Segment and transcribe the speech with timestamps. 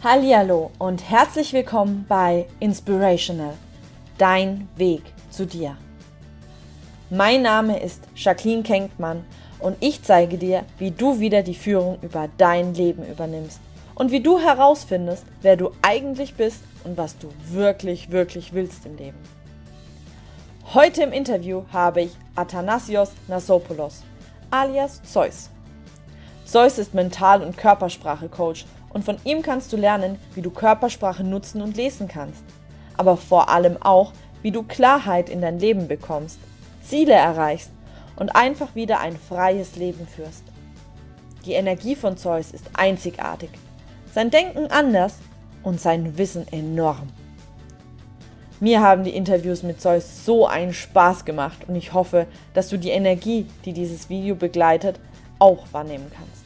[0.00, 3.54] Hallihallo und herzlich willkommen bei Inspirational,
[4.16, 5.76] dein Weg zu dir.
[7.10, 9.24] Mein Name ist Jacqueline Kenkmann
[9.58, 13.58] und ich zeige dir, wie du wieder die Führung über dein Leben übernimmst
[13.96, 18.96] und wie du herausfindest, wer du eigentlich bist und was du wirklich, wirklich willst im
[18.96, 19.18] Leben.
[20.74, 24.04] Heute im Interview habe ich Athanasios Nasopoulos,
[24.52, 25.50] alias Zeus.
[26.44, 31.62] Zeus ist Mental- und Körpersprache-Coach und von ihm kannst du lernen, wie du Körpersprache nutzen
[31.62, 32.42] und lesen kannst.
[32.96, 36.38] Aber vor allem auch, wie du Klarheit in dein Leben bekommst,
[36.82, 37.70] Ziele erreichst
[38.16, 40.44] und einfach wieder ein freies Leben führst.
[41.44, 43.50] Die Energie von Zeus ist einzigartig,
[44.12, 45.14] sein Denken anders
[45.62, 47.08] und sein Wissen enorm.
[48.60, 52.76] Mir haben die Interviews mit Zeus so einen Spaß gemacht und ich hoffe, dass du
[52.76, 54.98] die Energie, die dieses Video begleitet,
[55.38, 56.37] auch wahrnehmen kannst.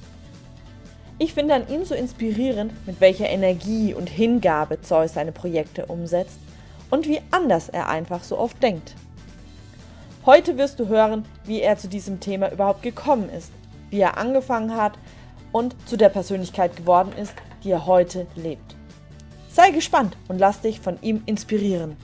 [1.22, 6.41] Ich finde an ihm so inspirierend, mit welcher Energie und Hingabe Zeus seine Projekte umsetzt
[6.91, 8.97] und wie anders er einfach so oft denkt.
[10.27, 13.52] Heute wirst du hören, wie er zu diesem Thema überhaupt gekommen ist,
[13.91, 14.98] wie er angefangen hat
[15.52, 18.75] und zu der Persönlichkeit geworden ist, die er heute lebt.
[19.48, 21.97] Sei gespannt und lass dich von ihm inspirieren.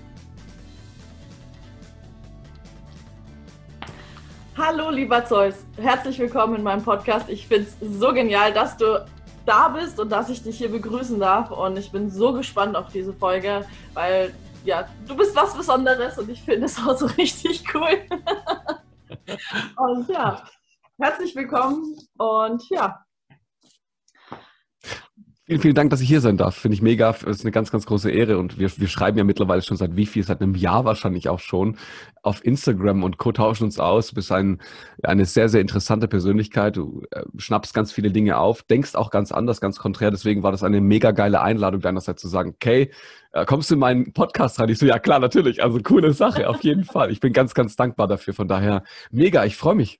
[4.61, 5.65] Hallo, lieber Zeus.
[5.77, 7.29] Herzlich willkommen in meinem Podcast.
[7.29, 9.07] Ich finde es so genial, dass du
[9.47, 11.53] da bist und dass ich dich hier begrüßen darf.
[11.53, 14.35] Und ich bin so gespannt auf diese Folge, weil
[14.65, 18.01] ja, du bist was Besonderes und ich finde es auch so richtig cool.
[19.77, 20.43] und ja,
[20.99, 23.05] herzlich willkommen und ja,
[25.49, 26.57] Vielen, vielen Dank, dass ich hier sein darf.
[26.57, 27.09] Finde ich mega.
[27.09, 28.37] Es ist eine ganz, ganz große Ehre.
[28.37, 30.23] Und wir, wir schreiben ja mittlerweile schon seit wie viel?
[30.23, 31.79] Seit einem Jahr wahrscheinlich auch schon
[32.23, 34.09] auf Instagram und co tauschen uns aus.
[34.09, 34.61] Du bist ein,
[35.03, 36.77] eine sehr, sehr interessante Persönlichkeit.
[36.77, 40.11] Du äh, schnappst ganz viele Dinge auf, denkst auch ganz anders, ganz konträr.
[40.11, 42.91] Deswegen war das eine mega geile Einladung deinerseits zu sagen, okay,
[43.33, 44.69] äh, kommst du in meinen Podcast rein?
[44.69, 45.63] Ich so, ja klar, natürlich.
[45.63, 47.11] Also coole Sache, auf jeden Fall.
[47.11, 48.35] Ich bin ganz, ganz dankbar dafür.
[48.35, 49.47] Von daher mega.
[49.47, 49.99] Ich freue mich.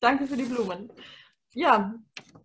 [0.00, 0.90] Danke für die Blumen.
[1.54, 1.94] Ja,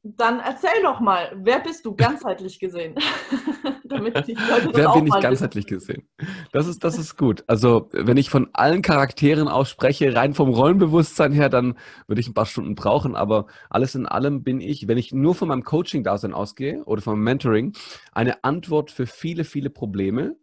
[0.03, 2.96] dann erzähl doch mal, wer bist du ganzheitlich gesehen?
[3.86, 5.78] Damit die Leute wer bin ich ganzheitlich wissen.
[5.78, 6.09] gesehen?
[6.52, 7.46] Das ist, das ist gut.
[7.47, 11.78] Also, wenn ich von allen Charakteren aus spreche, rein vom Rollenbewusstsein her, dann
[12.08, 13.16] würde ich ein paar Stunden brauchen.
[13.16, 17.22] Aber alles in allem bin ich, wenn ich nur von meinem Coaching-Dasein ausgehe oder vom
[17.22, 17.74] Mentoring,
[18.12, 20.36] eine Antwort für viele, viele Probleme.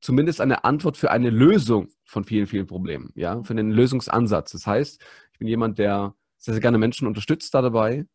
[0.00, 3.10] Zumindest eine Antwort für eine Lösung von vielen, vielen Problemen.
[3.14, 4.52] Ja, für einen Lösungsansatz.
[4.52, 5.00] Das heißt,
[5.32, 8.06] ich bin jemand, der sehr, sehr gerne Menschen unterstützt da dabei,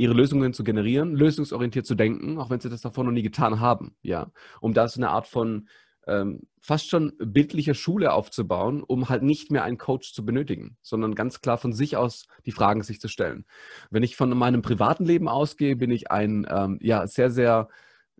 [0.00, 3.60] ihre Lösungen zu generieren, lösungsorientiert zu denken, auch wenn sie das davor noch nie getan
[3.60, 5.68] haben, ja, um da so eine Art von
[6.06, 11.14] ähm, fast schon bildlicher Schule aufzubauen, um halt nicht mehr einen Coach zu benötigen, sondern
[11.14, 13.44] ganz klar von sich aus die Fragen sich zu stellen.
[13.90, 17.68] Wenn ich von meinem privaten Leben ausgehe, bin ich ein ähm, ja sehr sehr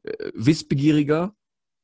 [0.03, 1.35] äh, wissbegieriger,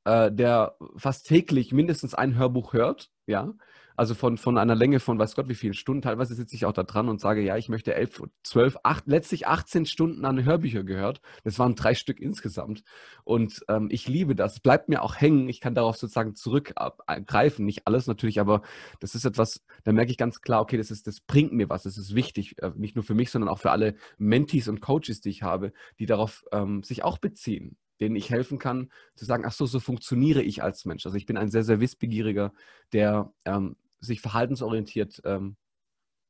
[0.04, 3.54] äh, der fast täglich mindestens ein Hörbuch hört, ja,
[3.96, 6.02] also von, von einer Länge von weiß Gott wie vielen Stunden.
[6.02, 9.46] Teilweise sitze ich auch da dran und sage, ja, ich möchte elf, zwölf, acht, letztlich
[9.46, 11.20] 18 Stunden an Hörbücher gehört.
[11.44, 12.82] Das waren drei Stück insgesamt.
[13.24, 14.60] Und ähm, ich liebe das.
[14.60, 15.48] Bleibt mir auch hängen.
[15.48, 17.64] Ich kann darauf sozusagen zurückgreifen.
[17.64, 18.62] Nicht alles natürlich, aber
[19.00, 21.84] das ist etwas, da merke ich ganz klar, okay, das, ist, das bringt mir was.
[21.84, 22.60] Das ist wichtig.
[22.62, 25.72] Äh, nicht nur für mich, sondern auch für alle Mentees und Coaches, die ich habe,
[25.98, 29.80] die darauf ähm, sich auch beziehen denen ich helfen kann, zu sagen, ach so, so
[29.80, 31.06] funktioniere ich als Mensch.
[31.06, 32.52] Also ich bin ein sehr, sehr wissbegieriger,
[32.92, 35.56] der ähm, sich verhaltensorientiert ähm,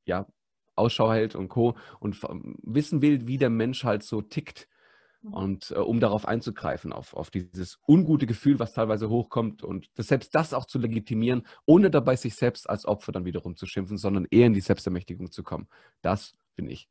[0.06, 0.26] ja,
[0.74, 1.76] Ausschau hält und Co.
[2.00, 2.20] und
[2.62, 4.68] wissen will, wie der Mensch halt so tickt.
[5.22, 5.32] Mhm.
[5.32, 10.08] Und äh, um darauf einzugreifen, auf, auf dieses ungute Gefühl, was teilweise hochkommt und das,
[10.08, 13.96] selbst das auch zu legitimieren, ohne dabei sich selbst als Opfer dann wiederum zu schimpfen,
[13.96, 15.68] sondern eher in die Selbstermächtigung zu kommen.
[16.02, 16.88] Das bin ich.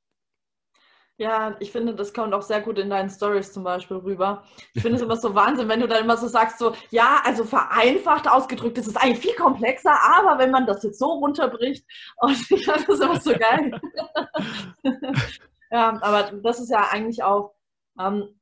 [1.17, 4.43] Ja, ich finde, das kommt auch sehr gut in deinen Stories zum Beispiel rüber.
[4.73, 7.45] Ich finde es immer so Wahnsinn, wenn du dann immer so sagst, so, ja, also
[7.45, 11.85] vereinfacht ausgedrückt, das ist eigentlich viel komplexer, aber wenn man das jetzt so runterbricht,
[12.17, 13.79] und ich fand das immer so geil.
[15.71, 17.55] ja, aber das ist ja eigentlich auch,
[17.97, 18.37] ähm,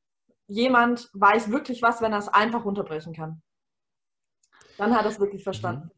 [0.48, 3.44] jemand weiß wirklich was, wenn er es einfach runterbrechen kann.
[4.78, 5.92] Dann hat er es wirklich verstanden.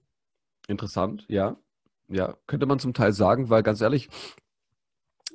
[0.68, 1.56] Interessant, ja.
[2.08, 4.10] Ja, könnte man zum Teil sagen, weil ganz ehrlich,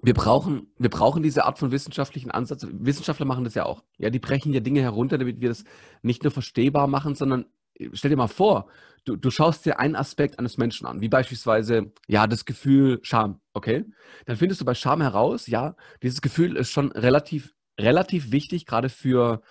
[0.02, 2.66] wir brauchen, wir brauchen diese Art von wissenschaftlichen Ansatz.
[2.70, 3.84] Wissenschaftler machen das ja auch.
[3.98, 5.64] Ja, die brechen ja Dinge herunter, damit wir das
[6.02, 8.68] nicht nur verstehbar machen, sondern äh, stell dir mal vor,
[9.04, 13.40] du, du schaust dir einen Aspekt eines Menschen an, wie beispielsweise, ja, das Gefühl Scham,
[13.52, 13.84] okay?
[14.26, 18.88] Dann findest du bei Scham heraus, ja, dieses Gefühl ist schon relativ, relativ wichtig, gerade
[18.88, 19.42] für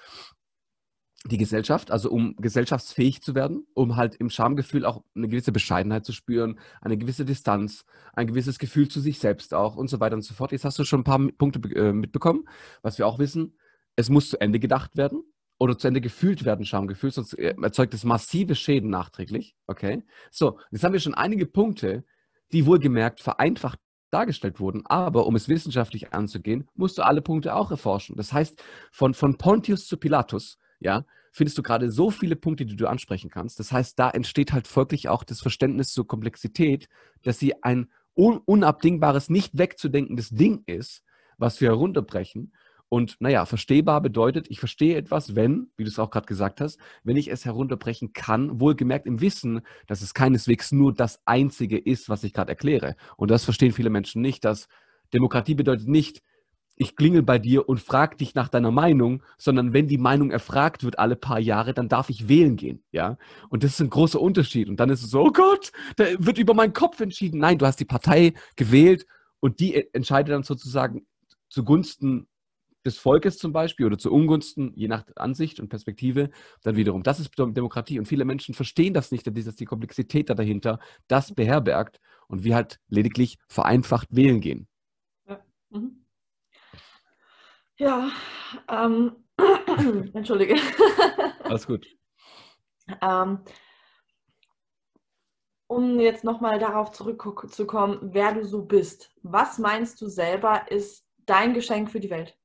[1.26, 6.06] die Gesellschaft, also um gesellschaftsfähig zu werden, um halt im Schamgefühl auch eine gewisse Bescheidenheit
[6.06, 10.16] zu spüren, eine gewisse Distanz, ein gewisses Gefühl zu sich selbst auch und so weiter
[10.16, 10.54] und so fort.
[10.54, 12.48] Jetzt hast du schon ein paar Punkte äh, mitbekommen,
[12.82, 13.58] was wir auch wissen.
[13.98, 15.24] Es muss zu Ende gedacht werden.
[15.62, 19.56] oder zu Ende gefühlt werden Schamgefühl, sonst äh, erzeugt es massive Schäden nachträglich.
[19.68, 20.04] Okay?
[20.32, 22.06] So, jetzt haben wir schon einige Punkte,
[22.54, 23.80] die wohlgemerkt vereinfacht
[24.10, 24.86] dargestellt wurden.
[24.86, 28.16] Aber um es wissenschaftlich anzugehen, musst du alle Punkte auch erforschen.
[28.16, 32.76] Das heißt, von, von Pontius zu Pilatus, ja, findest du gerade so viele Punkte, die
[32.76, 33.60] du ansprechen kannst.
[33.60, 36.90] Das heißt, da entsteht halt folglich auch das Verständnis zur Komplexität,
[37.24, 41.04] dass sie ein un unabdingbares, nicht wegzudenkendes Ding ist,
[41.38, 42.54] was wir herunterbrechen.
[42.90, 46.80] Und naja, verstehbar bedeutet, ich verstehe etwas, wenn, wie du es auch gerade gesagt hast,
[47.04, 52.10] wenn ich es herunterbrechen kann, wohlgemerkt im Wissen, dass es keineswegs nur das Einzige ist,
[52.10, 52.96] was ich gerade erkläre.
[53.16, 54.68] Und das verstehen viele Menschen nicht, dass
[55.14, 56.24] Demokratie bedeutet nicht,
[56.82, 60.86] ich klingel bei dir und frage dich nach deiner Meinung, sondern wenn die Meinung erfragt
[60.86, 63.18] wird alle paar Jahre, dann darf ich wählen gehen, ja.
[63.50, 64.70] Und das ist ein großer Unterschied.
[64.70, 67.42] Und dann ist es so, oh Gott, da wird über meinen Kopf entschieden.
[67.42, 69.06] Nein, du hast die Partei gewählt
[69.42, 71.06] und die entscheidet dann sozusagen
[71.50, 72.28] zugunsten
[72.86, 76.30] des Volkes zum Beispiel oder zu Ungunsten, je nach Ansicht und Perspektive,
[76.64, 77.04] dann wiederum.
[77.04, 78.00] Das ist Demokratie.
[78.00, 80.80] Und viele Menschen verstehen das nicht, dass die Komplexität da dahinter
[81.10, 82.00] das beherbergt
[82.30, 84.70] und wir halt lediglich vereinfacht wählen gehen.
[85.28, 85.44] Ja.
[85.72, 85.99] Mhm.
[87.80, 88.12] Ja,
[88.68, 89.16] ähm,
[90.14, 90.56] entschuldige.
[91.44, 91.88] Alles gut.
[93.02, 93.40] ähm,
[95.68, 99.12] um jetzt nochmal darauf zurückzukommen, wer du so bist.
[99.24, 102.38] Was meinst du selber ist dein Geschenk für die Welt?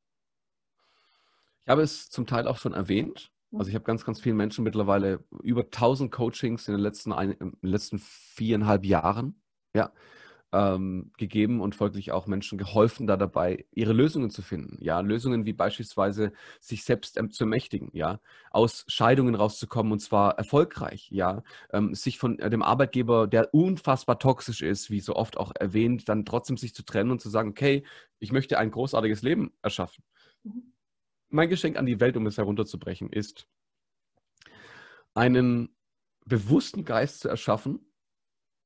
[1.65, 3.33] Ich habe es zum Teil auch schon erwähnt.
[3.53, 7.33] Also ich habe ganz, ganz vielen Menschen mittlerweile über 1000 Coachings in den letzten, ein,
[7.33, 9.43] in den letzten viereinhalb Jahren.
[9.75, 9.93] Ja,
[10.55, 14.79] ähm, gegeben und folglich auch Menschen geholfen, da dabei ihre Lösungen zu finden.
[14.81, 18.21] Ja, Lösungen wie beispielsweise sich selbst ähm, zu ermächtigen, ja,
[18.51, 21.43] aus Scheidungen rauszukommen und zwar erfolgreich, ja,
[21.73, 26.09] ähm, sich von äh, dem Arbeitgeber, der unfassbar toxisch ist, wie so oft auch erwähnt,
[26.09, 27.85] dann trotzdem sich zu trennen und zu sagen, okay,
[28.21, 30.05] ich möchte ein großartiges Leben erschaffen.
[30.45, 30.73] Mhm.
[31.31, 33.49] Mein Geschenk an die Welt, um es herunterzubrechen, ist
[35.15, 35.75] einen
[36.25, 37.81] bewussten Geist zu erschaffen,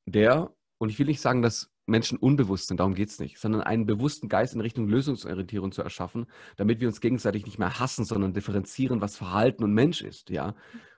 [0.06, 3.62] der, und ich will nicht sagen, dass Menschen unbewusst sind, darum geht es nicht, sondern
[3.62, 6.26] einen bewussten Geist in Richtung Lösungsorientierung zu erschaffen,
[6.56, 10.54] damit wir uns gegenseitig nicht mehr hassen, sondern differenzieren, was Verhalten und Mensch ist, ja.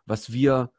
[0.06, 0.72] Was wir,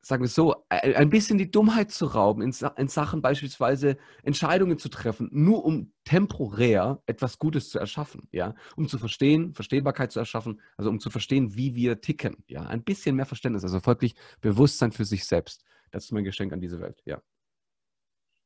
[0.00, 4.88] sagen wir so, ein bisschen die Dummheit zu rauben, in, in Sachen beispielsweise Entscheidungen zu
[4.88, 8.54] treffen, nur um temporär etwas Gutes zu erschaffen, ja.
[8.76, 12.62] Um zu verstehen, Verstehbarkeit zu erschaffen, also um zu verstehen, wie wir ticken, ja.
[12.62, 15.64] Ein bisschen mehr Verständnis, also folglich Bewusstsein für sich selbst.
[15.90, 17.20] Das ist mein Geschenk an diese Welt, ja.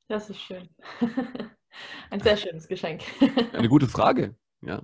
[0.08, 0.68] Das ist schön.
[2.10, 3.02] Ein sehr schönes Geschenk.
[3.52, 4.82] Eine gute Frage, ja.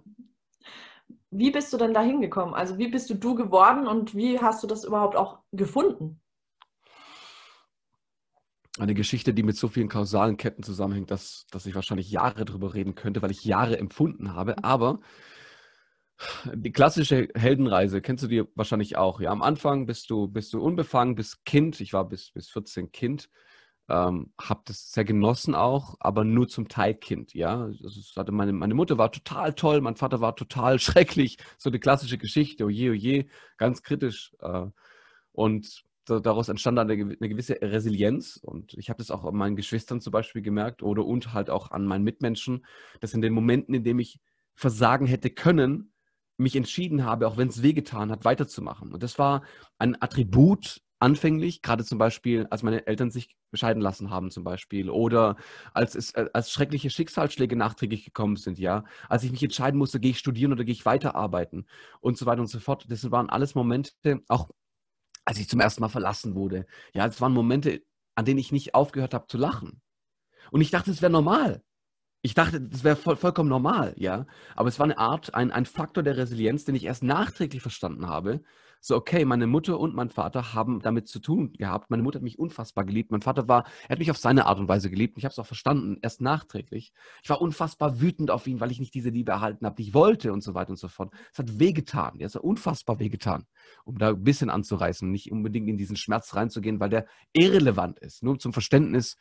[1.31, 2.55] Wie bist du denn da hingekommen?
[2.55, 6.21] Also wie bist du du geworden und wie hast du das überhaupt auch gefunden?
[8.79, 12.75] Eine Geschichte, die mit so vielen kausalen Ketten zusammenhängt, dass, dass ich wahrscheinlich Jahre darüber
[12.75, 14.63] reden könnte, weil ich Jahre empfunden habe.
[14.63, 15.01] Aber
[16.53, 19.21] die klassische Heldenreise kennst du dir wahrscheinlich auch.
[19.21, 21.81] Ja, am Anfang bist du, bist du unbefangen, bist Kind.
[21.81, 23.31] Ich war bis, bis 14 Kind
[23.89, 27.65] ähm, habe das sehr genossen auch, aber nur zum Teil Kind, ja.
[27.65, 31.81] Also hatte meine, meine Mutter war total toll, mein Vater war total schrecklich, so eine
[31.81, 33.27] klassische Geschichte, oje, oje,
[33.59, 34.35] ganz kritisch.
[34.41, 34.67] Äh,
[35.33, 39.57] und daraus entstand dann eine, eine gewisse Resilienz und ich habe das auch an meinen
[39.57, 42.65] Geschwistern zum Beispiel gemerkt oder und halt auch an meinen Mitmenschen,
[43.01, 44.21] dass in den Momenten, in denen ich
[44.55, 45.93] versagen hätte können,
[46.37, 48.93] mich entschieden habe, auch wenn es wehgetan hat, weiterzumachen.
[48.93, 49.43] Und das war
[49.79, 54.91] ein Attribut anfänglich, gerade zum Beispiel, als meine Eltern sich bescheiden lassen haben, zum Beispiel,
[54.91, 55.37] oder
[55.73, 60.01] als es äh, als schreckliche Schicksalsschläge nachträglich gekommen sind, ja, als ich mich entscheiden musste,
[60.01, 61.67] gehe ich studieren oder gehe ich weiterarbeiten
[62.01, 62.87] und so weiter und so fort.
[62.89, 63.93] Das waren alles Momente,
[64.29, 64.51] auch
[65.25, 66.67] als ich zum ersten Mal verlassen wurde.
[66.95, 67.83] Ja, es waren Momente,
[68.15, 69.83] an denen ich nicht aufgehört habe zu lachen.
[70.51, 71.63] Und ich dachte, es wäre normal.
[72.23, 74.27] Ich dachte, das wäre voll, vollkommen normal, ja.
[74.57, 78.07] Aber es war eine Art, ein, ein Faktor der Resilienz, den ich erst nachträglich verstanden
[78.09, 78.43] habe,
[78.87, 81.89] so, okay, meine Mutter und mein Vater haben damit zu tun gehabt.
[81.89, 83.11] Meine Mutter hat mich unfassbar geliebt.
[83.11, 85.17] Mein Vater war, er hat mich auf seine Art und Weise geliebt.
[85.17, 86.93] Ich habe es auch verstanden, erst nachträglich.
[87.23, 89.95] Ich war unfassbar wütend auf ihn, weil ich nicht diese Liebe erhalten habe, die ich
[89.95, 91.15] wollte und so weiter und so fort.
[91.33, 92.21] Es hat wehgetan.
[92.21, 93.47] Es hat unfassbar wehgetan,
[93.87, 98.23] um da ein bisschen anzureißen, nicht unbedingt in diesen Schmerz reinzugehen, weil der irrelevant ist.
[98.23, 99.17] Nur zum Verständnis,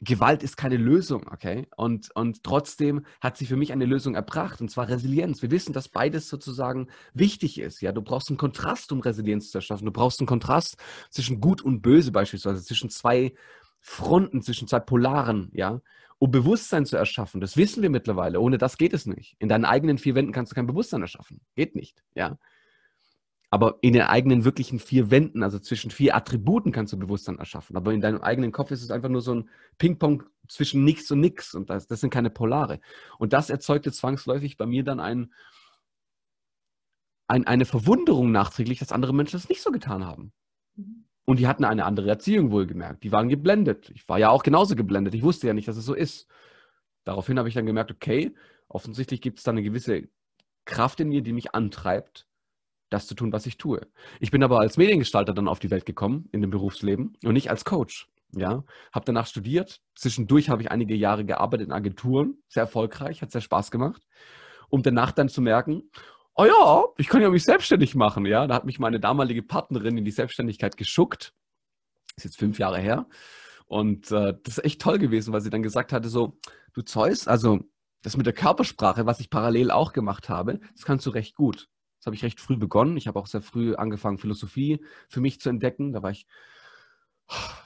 [0.00, 1.66] Gewalt ist keine Lösung, okay?
[1.76, 5.42] Und, und trotzdem hat sie für mich eine Lösung erbracht, und zwar Resilienz.
[5.42, 7.80] Wir wissen, dass beides sozusagen wichtig ist.
[7.80, 9.86] Ja, du brauchst einen Kontrast, um Resilienz zu erschaffen.
[9.86, 10.76] Du brauchst einen Kontrast
[11.10, 13.34] zwischen Gut und Böse beispielsweise, zwischen zwei
[13.80, 15.80] Fronten, zwischen zwei Polaren, ja,
[16.18, 17.40] um Bewusstsein zu erschaffen.
[17.40, 18.40] Das wissen wir mittlerweile.
[18.40, 19.34] Ohne das geht es nicht.
[19.40, 21.40] In deinen eigenen vier Wänden kannst du kein Bewusstsein erschaffen.
[21.56, 22.38] Geht nicht, ja.
[23.50, 27.76] Aber in den eigenen wirklichen vier Wänden, also zwischen vier Attributen, kannst du Bewusstsein erschaffen.
[27.76, 31.20] Aber in deinem eigenen Kopf ist es einfach nur so ein Ping-Pong zwischen nichts und
[31.20, 31.54] nix.
[31.54, 32.80] Und das, das sind keine Polare.
[33.18, 35.32] Und das erzeugte zwangsläufig bei mir dann ein,
[37.26, 40.32] ein, eine Verwunderung nachträglich, dass andere Menschen das nicht so getan haben.
[40.76, 41.04] Mhm.
[41.24, 43.02] Und die hatten eine andere Erziehung wohlgemerkt.
[43.02, 43.90] Die waren geblendet.
[43.94, 45.14] Ich war ja auch genauso geblendet.
[45.14, 46.26] Ich wusste ja nicht, dass es so ist.
[47.04, 48.34] Daraufhin habe ich dann gemerkt, okay,
[48.68, 50.08] offensichtlich gibt es da eine gewisse
[50.66, 52.27] Kraft in mir, die mich antreibt,
[52.90, 53.86] das zu tun, was ich tue.
[54.20, 57.50] Ich bin aber als Mediengestalter dann auf die Welt gekommen in dem Berufsleben und nicht
[57.50, 58.08] als Coach.
[58.32, 59.80] Ja, habe danach studiert.
[59.94, 64.02] Zwischendurch habe ich einige Jahre gearbeitet in Agenturen, sehr erfolgreich, hat sehr Spaß gemacht,
[64.68, 65.90] um danach dann zu merken,
[66.34, 68.26] oh ja, ich kann ja mich selbstständig machen.
[68.26, 71.32] Ja, da hat mich meine damalige Partnerin in die Selbstständigkeit geschuckt.
[72.16, 73.06] Ist jetzt fünf Jahre her.
[73.66, 76.38] Und äh, das ist echt toll gewesen, weil sie dann gesagt hatte, so,
[76.74, 77.60] du Zeus, also
[78.02, 81.68] das mit der Körpersprache, was ich parallel auch gemacht habe, das kannst du recht gut.
[82.08, 82.96] Habe ich recht früh begonnen.
[82.96, 85.92] Ich habe auch sehr früh angefangen, Philosophie für mich zu entdecken.
[85.92, 86.26] Da war ich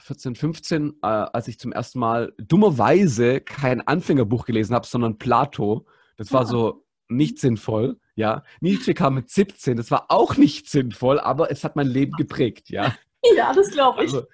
[0.01, 5.87] 14, 15, äh, als ich zum ersten Mal dummerweise kein Anfängerbuch gelesen habe, sondern Plato.
[6.17, 6.45] Das war ah.
[6.45, 8.43] so nicht sinnvoll, ja.
[8.59, 12.69] Nietzsche kam mit 17, das war auch nicht sinnvoll, aber es hat mein Leben geprägt,
[12.69, 12.95] ja.
[13.37, 14.13] Ja, das glaube ich.
[14.13, 14.27] Also,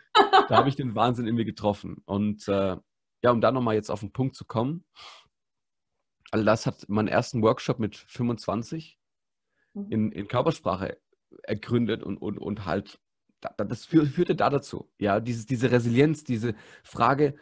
[0.47, 2.01] da habe ich den Wahnsinn in mir getroffen.
[2.05, 2.75] Und äh,
[3.23, 4.83] ja, um da nochmal jetzt auf den Punkt zu kommen.
[6.31, 8.98] Also das hat meinen ersten Workshop mit 25 mhm.
[9.89, 10.97] In, in Körpersprache
[11.43, 12.99] ergründet und, und, und halt,
[13.57, 14.91] das führte da dazu.
[14.97, 17.35] Ja, dieses, diese Resilienz, diese Frage,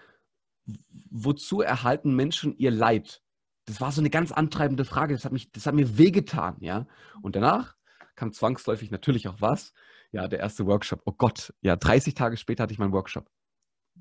[1.10, 3.22] wozu erhalten Menschen ihr Leid?
[3.66, 5.14] Das war so eine ganz antreibende Frage.
[5.14, 6.58] Das hat, mich, das hat mir wehgetan.
[6.60, 6.88] Ja?
[7.22, 7.76] Und danach
[8.16, 9.74] kam zwangsläufig natürlich auch was.
[10.12, 11.02] Ja, der erste Workshop.
[11.06, 13.30] Oh Gott, ja, 30 Tage später hatte ich meinen Workshop.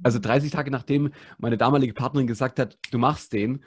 [0.02, 3.64] Also 30 Tage nachdem meine damalige Partnerin gesagt hat, du machst den,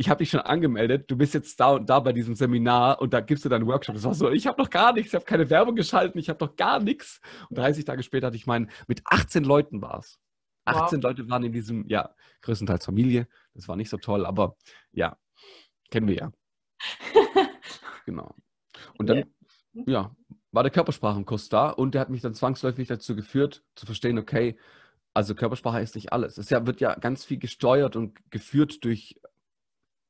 [0.00, 3.12] ich habe dich schon angemeldet, du bist jetzt da und da bei diesem Seminar und
[3.12, 3.96] da gibst du deinen Workshop.
[3.96, 6.44] Das war so, ich habe noch gar nichts, ich habe keine Werbung geschalten, ich habe
[6.44, 7.20] noch gar nichts.
[7.50, 10.20] Und 30 Tage später hatte ich meinen, mit 18 Leuten war es.
[10.66, 11.10] 18 wow.
[11.10, 13.26] Leute waren in diesem, ja, größtenteils Familie.
[13.54, 14.56] Das war nicht so toll, aber
[14.92, 15.18] ja,
[15.90, 16.32] kennen wir ja.
[18.06, 18.36] genau.
[18.98, 19.24] Und dann,
[19.72, 20.14] ja,
[20.52, 24.56] war der Körpersprachenkurs da und der hat mich dann zwangsläufig dazu geführt, zu verstehen, okay,
[25.12, 26.38] also Körpersprache ist nicht alles.
[26.38, 29.20] Es wird ja ganz viel gesteuert und geführt durch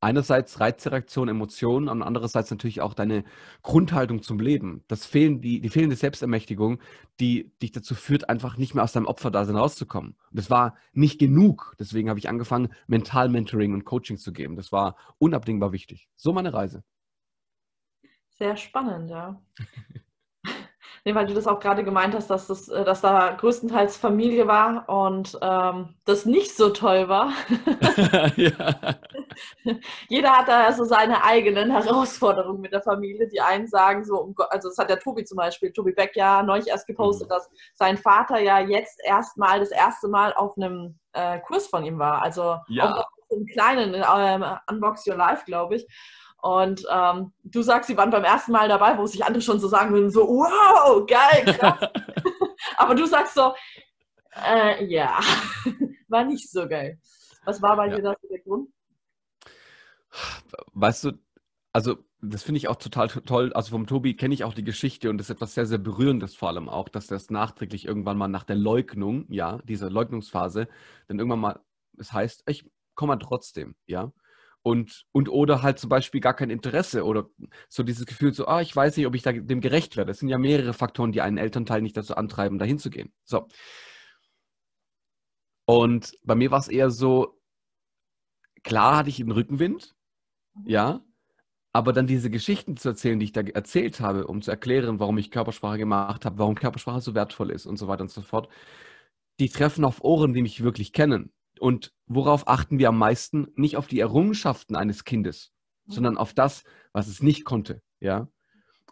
[0.00, 3.24] einerseits Reizreaktion, Emotionen und andererseits natürlich auch deine
[3.62, 4.84] Grundhaltung zum Leben.
[4.88, 6.80] Das fehlen, die, die fehlende Selbstermächtigung,
[7.20, 10.16] die dich dazu führt, einfach nicht mehr aus deinem Opferdasein rauszukommen.
[10.30, 11.74] Und das war nicht genug.
[11.78, 14.56] Deswegen habe ich angefangen, Mental-Mentoring und Coaching zu geben.
[14.56, 16.08] Das war unabdingbar wichtig.
[16.16, 16.84] So meine Reise.
[18.30, 19.40] Sehr spannend, ja.
[21.04, 24.46] Nee, weil du das auch gerade gemeint hast, dass, das, äh, dass da größtenteils Familie
[24.46, 27.32] war und ähm, das nicht so toll war.
[30.08, 33.28] Jeder hat da so seine eigenen Herausforderungen mit der Familie.
[33.28, 36.68] Die einen sagen so, also das hat der Tobi zum Beispiel, Tobi Beck ja neulich
[36.68, 37.32] erst gepostet, mhm.
[37.32, 41.98] dass sein Vater ja jetzt erstmal das erste Mal auf einem äh, Kurs von ihm
[41.98, 42.22] war.
[42.22, 43.04] Also ja.
[43.30, 45.86] im Kleinen, in eurem Unbox Your Life, glaube ich.
[46.40, 49.66] Und ähm, du sagst, sie waren beim ersten Mal dabei, wo sich andere schon so
[49.66, 51.90] sagen würden, so, wow, geil, krass.
[52.76, 53.54] Aber du sagst so,
[54.46, 55.18] äh, ja,
[56.08, 56.98] war nicht so geil.
[57.44, 57.96] Was war bei ja.
[57.96, 58.68] dir das der Grund?
[60.72, 61.12] Weißt du,
[61.72, 63.52] also das finde ich auch total toll.
[63.52, 66.34] Also vom Tobi kenne ich auch die Geschichte und das ist etwas sehr, sehr Berührendes
[66.34, 70.68] vor allem auch, dass das nachträglich irgendwann mal nach der Leugnung, ja, dieser Leugnungsphase,
[71.06, 71.60] dann irgendwann mal,
[71.98, 74.12] es heißt, ich komme mal trotzdem, ja.
[74.62, 77.28] Und, und oder halt zum Beispiel gar kein Interesse oder
[77.68, 80.10] so dieses Gefühl, so, ah, ich weiß nicht, ob ich dem gerecht werde.
[80.10, 83.12] Es sind ja mehrere Faktoren, die einen Elternteil nicht dazu antreiben, dahin zu gehen.
[83.24, 83.46] So.
[85.64, 87.40] Und bei mir war es eher so,
[88.64, 89.94] klar hatte ich einen Rückenwind,
[90.64, 91.00] ja,
[91.72, 95.18] aber dann diese Geschichten zu erzählen, die ich da erzählt habe, um zu erklären, warum
[95.18, 98.48] ich Körpersprache gemacht habe, warum Körpersprache so wertvoll ist und so weiter und so fort,
[99.38, 101.32] die treffen auf Ohren, die mich wirklich kennen.
[101.60, 103.48] Und worauf achten wir am meisten?
[103.54, 105.52] Nicht auf die Errungenschaften eines Kindes,
[105.86, 105.92] mhm.
[105.92, 107.82] sondern auf das, was es nicht konnte.
[108.00, 108.28] Ja.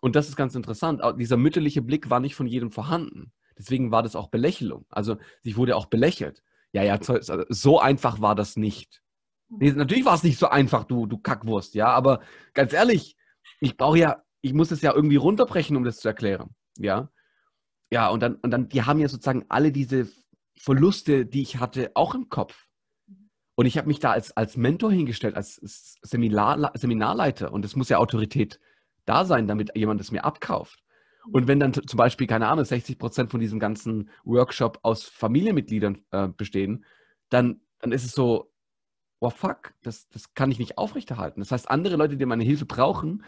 [0.01, 1.01] Und das ist ganz interessant.
[1.19, 3.33] Dieser mütterliche Blick war nicht von jedem vorhanden.
[3.59, 4.85] Deswegen war das auch Belächelung.
[4.91, 6.43] Also sich wurde auch belächelt.
[6.73, 6.99] Ja, ja,
[7.49, 9.03] so einfach war das nicht.
[9.49, 12.21] Nee, natürlich war es nicht so einfach, du, du Kackwurst, ja, aber
[12.53, 13.17] ganz ehrlich,
[13.61, 16.55] ich brauche ja, ich muss es ja irgendwie runterbrechen, um das zu erklären.
[16.79, 17.11] Ja.
[17.91, 20.09] Ja, und dann, und dann, die haben ja sozusagen alle diese
[20.59, 22.67] Verluste, die ich hatte, auch im Kopf.
[23.55, 27.53] Und ich habe mich da als, als Mentor hingestellt, als Seminar, Seminarleiter.
[27.53, 28.61] Und es muss ja Autorität
[29.05, 30.83] da sein, damit jemand es mir abkauft.
[31.33, 36.05] Und wenn dann zum Beispiel, keine Ahnung, 60 Prozent von diesem ganzen Workshop aus Familienmitgliedern
[36.11, 36.85] äh, bestehen,
[37.31, 38.53] dann, dann ist es so,
[39.21, 41.41] oh fuck, das, das kann ich nicht aufrechterhalten.
[41.41, 43.25] Das heißt, andere Leute, die meine Hilfe brauchen,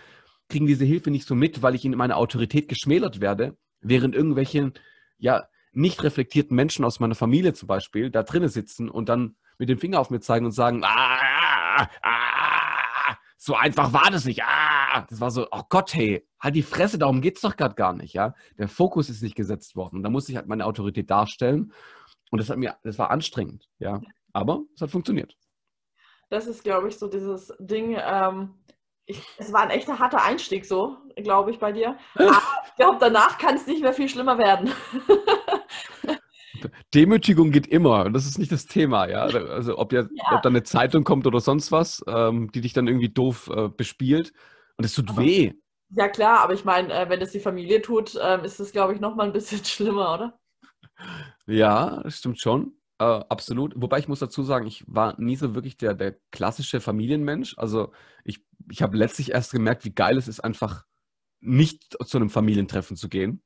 [0.48, 4.72] kriegen diese Hilfe nicht so mit, weil ich in meiner Autorität geschmälert werde, während irgendwelche,
[5.18, 9.68] ja, nicht reflektierten Menschen aus meiner Familie zum Beispiel da drinnen sitzen und dann mit
[9.68, 14.42] dem Finger auf mir zeigen und sagen, ah, ah, so einfach war das nicht.
[14.42, 17.74] Ah, das war so, oh Gott, hey, halt die Fresse, darum geht es doch gerade
[17.74, 18.34] gar nicht, ja.
[18.58, 20.02] Der Fokus ist nicht gesetzt worden.
[20.02, 21.72] Da muss ich halt meine Autorität darstellen.
[22.30, 24.00] Und das hat mir, das war anstrengend, ja.
[24.32, 25.37] Aber es hat funktioniert.
[26.30, 28.54] Das ist, glaube ich, so dieses Ding, ähm,
[29.06, 31.96] ich, es war ein echter harter Einstieg so, glaube ich, bei dir.
[32.14, 34.70] Aber ich glaube, danach kann es nicht mehr viel schlimmer werden.
[36.94, 39.22] Demütigung geht immer das ist nicht das Thema, ja.
[39.22, 40.34] Also ob, ja, ja.
[40.34, 43.68] ob da eine Zeitung kommt oder sonst was, ähm, die dich dann irgendwie doof äh,
[43.68, 44.32] bespielt
[44.76, 45.52] und es tut aber, weh.
[45.90, 48.94] Ja klar, aber ich meine, äh, wenn das die Familie tut, äh, ist das, glaube
[48.94, 50.38] ich, nochmal ein bisschen schlimmer, oder?
[51.46, 52.77] Ja, das stimmt schon.
[52.98, 53.74] Äh, absolut.
[53.76, 57.54] Wobei ich muss dazu sagen, ich war nie so wirklich der, der klassische Familienmensch.
[57.56, 57.92] Also
[58.24, 60.84] ich, ich habe letztlich erst gemerkt, wie geil es ist, einfach
[61.40, 63.42] nicht zu einem Familientreffen zu gehen.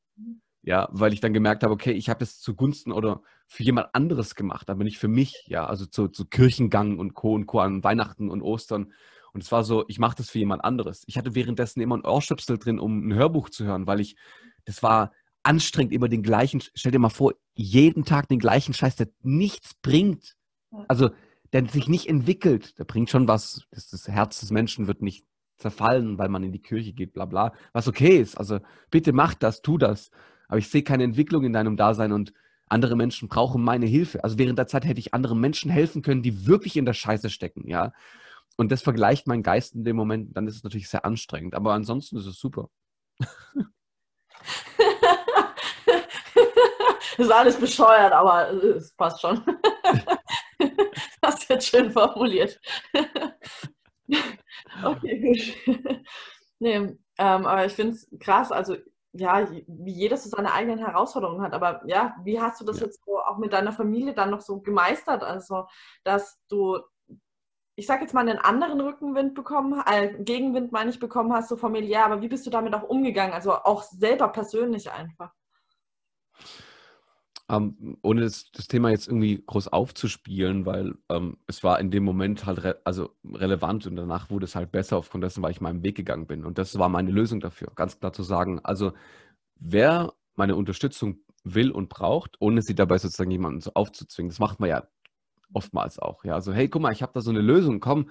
[0.65, 4.37] Ja, weil ich dann gemerkt habe, okay, ich habe das zugunsten oder für jemand anderes
[4.37, 5.45] gemacht, aber nicht für mich.
[5.49, 7.35] Ja, also zu, zu Kirchengang und Co.
[7.35, 7.59] und Co.
[7.61, 8.93] an Weihnachten und Ostern.
[9.33, 11.03] Und es war so, ich mache das für jemand anderes.
[11.07, 14.17] Ich hatte währenddessen immer ein Ohrstöpsel drin, um ein Hörbuch zu hören, weil ich,
[14.65, 18.97] das war anstrengend, immer den gleichen, stell dir mal vor, jeden Tag den gleichen Scheiß,
[18.97, 20.37] der nichts bringt.
[20.89, 21.11] Also,
[21.53, 23.67] der sich nicht entwickelt, der bringt schon was.
[23.71, 25.27] Das, das Herz des Menschen wird nicht
[25.59, 27.53] zerfallen, weil man in die Kirche geht, bla bla.
[27.73, 28.37] Was okay ist.
[28.37, 30.11] Also bitte mach das, tu das
[30.53, 32.35] aber ich sehe keine Entwicklung in deinem Dasein und
[32.69, 34.23] andere Menschen brauchen meine Hilfe.
[34.23, 37.31] Also während der Zeit hätte ich anderen Menschen helfen können, die wirklich in der Scheiße
[37.31, 37.95] stecken, ja.
[38.59, 41.55] Und das vergleicht mein Geist in dem Moment, dann ist es natürlich sehr anstrengend.
[41.55, 42.69] Aber ansonsten ist es super.
[47.19, 49.43] ist alles bescheuert, aber es passt schon.
[51.23, 52.61] Hast du jetzt schön formuliert.
[54.85, 55.79] okay, gut.
[56.59, 56.77] Nee,
[57.19, 58.77] ähm, aber ich finde es krass, also
[59.13, 61.53] ja, wie jeder so seine eigenen Herausforderungen hat.
[61.53, 62.87] Aber ja, wie hast du das ja.
[62.87, 65.23] jetzt so auch mit deiner Familie dann noch so gemeistert?
[65.23, 65.67] Also,
[66.05, 66.79] dass du,
[67.77, 71.57] ich sag jetzt mal, einen anderen Rückenwind bekommen, äh, Gegenwind meine ich bekommen hast, so
[71.57, 73.35] familiär, aber wie bist du damit auch umgegangen?
[73.35, 75.33] Also auch selber persönlich einfach.
[77.49, 82.05] Ähm, ohne das, das, Thema jetzt irgendwie groß aufzuspielen, weil ähm, es war in dem
[82.05, 85.61] Moment halt re also relevant und danach wurde es halt besser aufgrund dessen, weil ich
[85.61, 86.45] meinen Weg gegangen bin.
[86.45, 88.93] Und das war meine Lösung dafür, ganz klar zu sagen, also
[89.57, 94.61] wer meine Unterstützung will und braucht, ohne sie dabei sozusagen jemanden so aufzuzwingen, das macht
[94.61, 94.87] man ja
[95.53, 96.25] oftmals auch.
[96.25, 98.11] Ja, also hey, guck mal, ich habe da so eine Lösung, komm,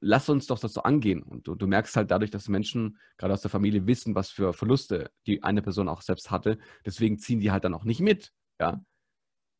[0.00, 1.22] lass uns doch das so angehen.
[1.22, 4.52] Und du, du, merkst halt dadurch, dass Menschen gerade aus der Familie wissen, was für
[4.52, 6.58] Verluste die eine Person auch selbst hatte.
[6.84, 8.32] Deswegen ziehen die halt dann auch nicht mit.
[8.60, 8.82] Ja.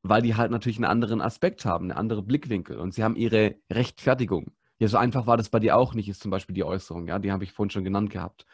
[0.03, 3.57] Weil die halt natürlich einen anderen Aspekt haben, eine andere Blickwinkel und sie haben ihre
[3.71, 4.53] Rechtfertigung.
[4.79, 7.19] Ja, so einfach war das bei dir auch nicht, ist zum Beispiel die Äußerung, ja,
[7.19, 8.47] die habe ich vorhin schon genannt gehabt.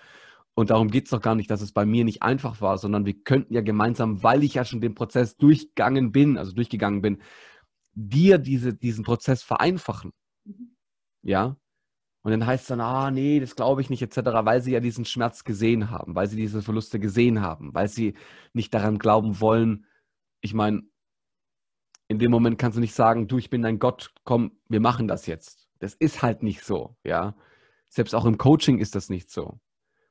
[0.55, 3.05] Und darum geht es doch gar nicht, dass es bei mir nicht einfach war, sondern
[3.05, 7.23] wir könnten ja gemeinsam, weil ich ja schon den Prozess durchgegangen bin, also durchgegangen bin,
[7.95, 10.13] dir diese, diesen Prozess vereinfachen.
[10.45, 10.77] Mhm.
[11.23, 11.57] Ja.
[12.23, 14.81] Und dann heißt es dann, ah, nee, das glaube ich nicht, etc., weil sie ja
[14.81, 18.15] diesen Schmerz gesehen haben, weil sie diese Verluste gesehen haben, weil sie
[18.55, 19.87] nicht daran glauben wollen,
[20.45, 20.83] ich meine,
[22.07, 25.09] in dem Moment kannst du nicht sagen, du, ich bin dein Gott, komm, wir machen
[25.09, 25.69] das jetzt.
[25.79, 27.35] Das ist halt nicht so, ja.
[27.89, 29.59] Selbst auch im Coaching ist das nicht so.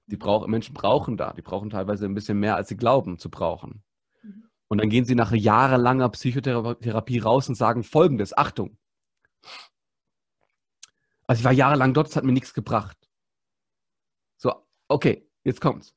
[0.08, 3.30] Die brauch, Menschen brauchen da, die brauchen teilweise ein bisschen mehr, als sie glauben zu
[3.30, 3.84] brauchen.
[4.24, 4.50] Mhm.
[4.69, 8.80] Und dann gehen sie nach jahrelanger Psychotherapie raus und sagen folgendes, Achtung.
[11.28, 12.98] Also ich war jahrelang dort, es hat mir nichts gebracht.
[14.38, 14.52] So,
[14.88, 15.93] okay, jetzt kommt's.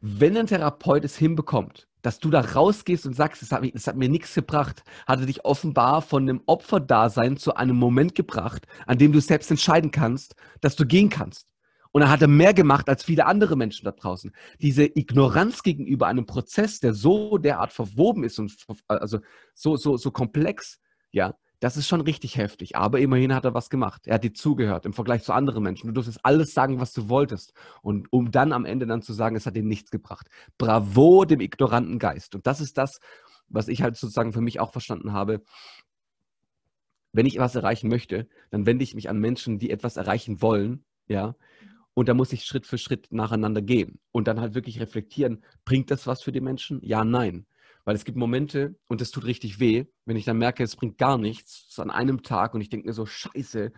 [0.00, 3.96] Wenn ein Therapeut es hinbekommt, dass du da rausgehst und sagst, es hat, mich, hat
[3.96, 9.12] mir nichts gebracht, hatte dich offenbar von einem Opferdasein zu einem Moment gebracht, an dem
[9.12, 11.50] du selbst entscheiden kannst, dass du gehen kannst.
[11.92, 14.32] Und er hatte mehr gemacht als viele andere Menschen da draußen.
[14.60, 18.54] Diese Ignoranz gegenüber einem Prozess, der so derart verwoben ist und
[18.86, 19.18] also
[19.54, 20.78] so, so, so komplex,
[21.10, 22.76] ja, das ist schon richtig heftig.
[22.76, 24.06] Aber immerhin hat er was gemacht.
[24.06, 25.88] Er hat dir zugehört im Vergleich zu anderen Menschen.
[25.88, 27.52] Du durftest alles sagen, was du wolltest.
[27.82, 30.28] Und um dann am Ende dann zu sagen, es hat dir nichts gebracht.
[30.58, 32.34] Bravo dem ignoranten Geist.
[32.34, 32.98] Und das ist das,
[33.48, 35.42] was ich halt sozusagen für mich auch verstanden habe.
[37.12, 40.84] Wenn ich was erreichen möchte, dann wende ich mich an Menschen, die etwas erreichen wollen,
[41.08, 41.34] ja.
[41.92, 45.90] Und da muss ich Schritt für Schritt nacheinander gehen und dann halt wirklich reflektieren, bringt
[45.90, 46.80] das was für die Menschen?
[46.82, 47.46] Ja, nein.
[47.84, 50.98] Weil es gibt Momente, und das tut richtig weh, wenn ich dann merke, es bringt
[50.98, 53.72] gar nichts, es ist an einem Tag und ich denke mir so, scheiße,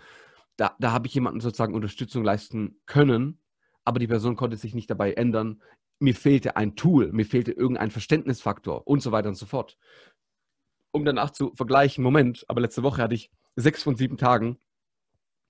[0.56, 3.40] da, da habe ich jemanden sozusagen Unterstützung leisten können,
[3.84, 5.62] aber die Person konnte sich nicht dabei ändern.
[5.98, 9.78] Mir fehlte ein Tool, mir fehlte irgendein Verständnisfaktor und so weiter und so fort.
[10.90, 14.58] Um danach zu vergleichen, Moment, aber letzte Woche hatte ich sechs von sieben Tagen,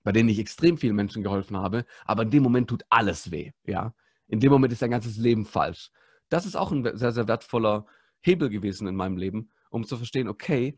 [0.03, 3.51] bei denen ich extrem vielen Menschen geholfen habe, aber in dem Moment tut alles weh,
[3.65, 3.93] ja.
[4.27, 5.91] In dem Moment ist dein ganzes Leben falsch.
[6.29, 7.85] Das ist auch ein sehr, sehr wertvoller
[8.23, 10.77] Hebel gewesen in meinem Leben, um zu verstehen, okay,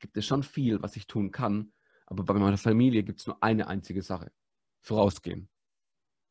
[0.00, 1.72] gibt es schon viel, was ich tun kann,
[2.06, 4.32] aber bei meiner Familie gibt es nur eine einzige Sache.
[4.80, 5.48] Vorausgehen.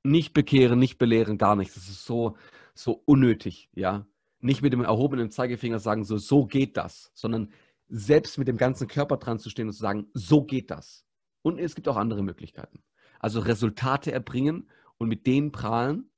[0.03, 1.75] Nicht bekehren, nicht belehren, gar nichts.
[1.75, 2.37] Das ist so,
[2.73, 4.05] so unnötig, ja.
[4.39, 7.51] Nicht mit dem erhobenen Zeigefinger sagen, so, so geht das, sondern
[7.87, 11.05] selbst mit dem ganzen Körper dran zu stehen und zu sagen, so geht das.
[11.41, 12.83] Und es gibt auch andere Möglichkeiten.
[13.19, 16.09] Also Resultate erbringen und mit denen prahlen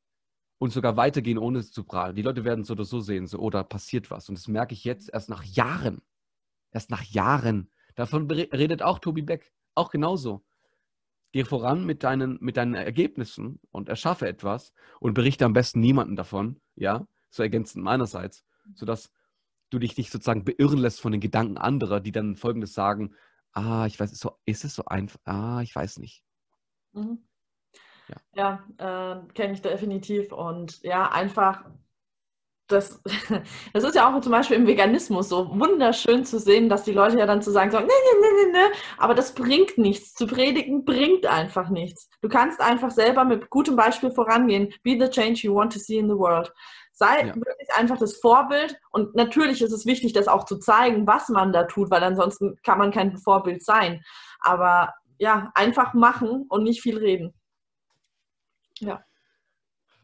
[0.61, 2.15] und sogar weitergehen, ohne es zu prahlen.
[2.15, 4.29] Die Leute werden so oder so sehen, so, oder oh, passiert was.
[4.29, 6.03] Und das merke ich jetzt erst nach Jahren.
[6.69, 7.71] Erst nach Jahren.
[7.95, 9.51] Davon redet auch Tobi Beck.
[9.73, 10.45] Auch genauso.
[11.31, 16.15] Geh voran mit deinen, mit deinen Ergebnissen und erschaffe etwas und berichte am besten niemanden
[16.15, 18.45] davon, ja, so ergänzend meinerseits,
[18.75, 19.11] sodass
[19.71, 23.15] du dich nicht sozusagen beirren lässt von den Gedanken anderer, die dann Folgendes sagen,
[23.51, 26.23] ah, ich weiß, ist, ist es so einfach, ah, ich weiß nicht.
[26.93, 27.23] Mhm.
[28.35, 31.63] Ja, ja äh, kenne ich definitiv und ja, einfach
[32.71, 33.01] das,
[33.73, 37.19] das ist ja auch zum Beispiel im Veganismus so wunderschön zu sehen, dass die Leute
[37.19, 40.13] ja dann zu sagen, so, nee, nee, nee, nee, nee, aber das bringt nichts.
[40.13, 42.09] Zu predigen bringt einfach nichts.
[42.21, 44.73] Du kannst einfach selber mit gutem Beispiel vorangehen.
[44.83, 46.51] Be the change you want to see in the world.
[46.93, 47.35] Sei ja.
[47.35, 51.51] wirklich einfach das Vorbild und natürlich ist es wichtig, das auch zu zeigen, was man
[51.51, 54.03] da tut, weil ansonsten kann man kein Vorbild sein.
[54.39, 57.33] Aber ja, einfach machen und nicht viel reden.
[58.81, 59.03] Ja.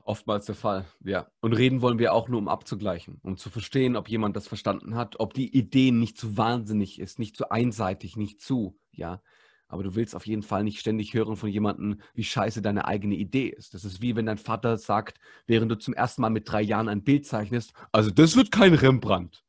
[0.03, 1.29] Oftmals der Fall, ja.
[1.41, 4.95] Und reden wollen wir auch nur, um abzugleichen, um zu verstehen, ob jemand das verstanden
[4.95, 9.21] hat, ob die Idee nicht zu wahnsinnig ist, nicht zu einseitig, nicht zu, ja.
[9.67, 13.15] Aber du willst auf jeden Fall nicht ständig hören von jemandem, wie scheiße deine eigene
[13.15, 13.73] Idee ist.
[13.73, 16.87] Das ist wie wenn dein Vater sagt, während du zum ersten Mal mit drei Jahren
[16.87, 19.43] ein Bild zeichnest, also das wird kein Rembrandt.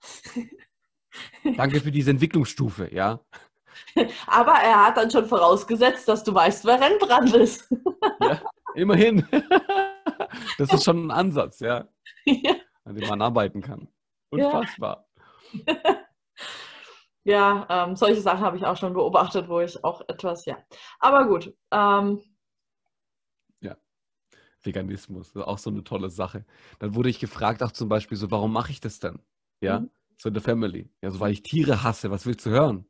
[1.56, 3.20] Danke für diese Entwicklungsstufe, ja.
[4.26, 7.68] Aber er hat dann schon vorausgesetzt, dass du weißt, wer Rembrandt ist.
[8.20, 8.40] ja.
[8.74, 9.26] Immerhin.
[10.58, 11.88] Das ist schon ein Ansatz, ja.
[12.24, 12.54] ja.
[12.84, 13.88] An dem man arbeiten kann.
[14.30, 15.06] Unfassbar.
[17.26, 20.58] Ja, ähm, solche Sachen habe ich auch schon beobachtet, wo ich auch etwas, ja.
[21.00, 21.52] Aber gut.
[21.72, 22.22] Ähm,
[23.60, 23.76] ja.
[24.62, 26.46] Veganismus, ist auch so eine tolle Sache.
[26.78, 29.18] Dann wurde ich gefragt, auch zum Beispiel so, warum mache ich das denn?
[29.60, 29.90] Ja, mhm.
[30.16, 30.88] so in der Family.
[31.02, 32.86] Ja, so weil ich Tiere hasse, was willst du hören?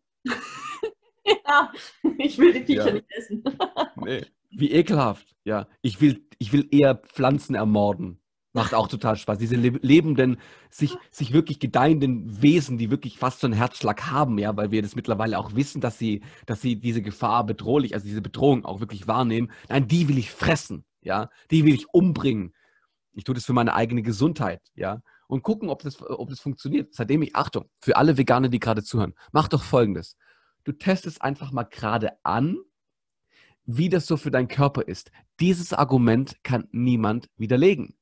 [1.57, 1.73] Ja,
[2.19, 2.95] ich will die Viecher ja.
[2.95, 3.45] nicht essen.
[3.97, 4.25] nee.
[4.51, 5.35] Wie ekelhaft.
[5.45, 8.21] Ja, ich will, ich will eher Pflanzen ermorden.
[8.53, 9.37] Macht auch total Spaß.
[9.37, 10.38] Diese lebenden,
[10.71, 14.81] sich, sich wirklich gedeihenden Wesen, die wirklich fast so einen Herzschlag haben, ja, weil wir
[14.81, 18.81] das mittlerweile auch wissen, dass sie, dass sie diese Gefahr bedrohlich, also diese Bedrohung auch
[18.81, 19.51] wirklich wahrnehmen.
[19.69, 22.55] Nein, die will ich fressen, ja, die will ich umbringen.
[23.12, 26.95] Ich tue das für meine eigene Gesundheit, ja, und gucken, ob das, ob das funktioniert.
[26.95, 30.16] Seitdem ich, Achtung, für alle Veganer, die gerade zuhören, mach doch folgendes.
[30.67, 32.59] Du testest einfach mal gerade an,
[33.67, 35.13] wie das so für deinen Körper ist.
[35.39, 37.97] Dieses Argument kann niemand widerlegen.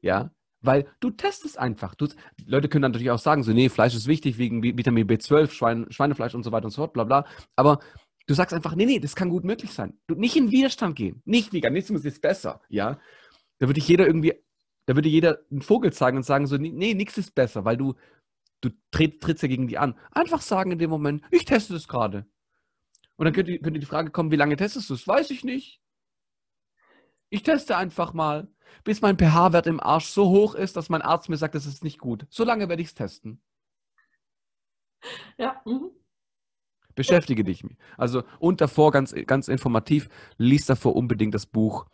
[0.00, 1.94] Ja, weil du testest einfach.
[1.94, 2.08] Du,
[2.44, 5.86] Leute können dann natürlich auch sagen, so, nee, Fleisch ist wichtig wegen Vitamin B12, Schwein,
[5.90, 7.24] Schweinefleisch und so weiter und so fort, bla bla.
[7.54, 7.78] Aber
[8.26, 9.96] du sagst einfach, nee, nee, das kann gut möglich sein.
[10.08, 11.22] Du nicht in Widerstand gehen.
[11.24, 12.98] Nicht Veganismus ist besser, ja.
[13.60, 14.34] Da würde jeder irgendwie,
[14.86, 17.94] da würde jeder einen Vogel zeigen und sagen so, nee, nichts ist besser, weil du,
[18.60, 19.98] du tritt, trittst ja gegen die an.
[20.10, 22.26] Einfach sagen in dem Moment, ich teste das gerade.
[23.16, 25.06] Und dann könnte, könnte die Frage kommen, wie lange testest du es?
[25.06, 25.80] Weiß ich nicht.
[27.30, 28.48] Ich teste einfach mal,
[28.84, 31.84] bis mein pH-Wert im Arsch so hoch ist, dass mein Arzt mir sagt, das ist
[31.84, 32.26] nicht gut.
[32.30, 33.42] So lange werde ich es testen.
[35.36, 35.60] Ja.
[35.64, 35.90] Mhm.
[36.94, 37.64] Beschäftige dich.
[37.96, 41.86] Also und davor ganz, ganz informativ, liest davor unbedingt das Buch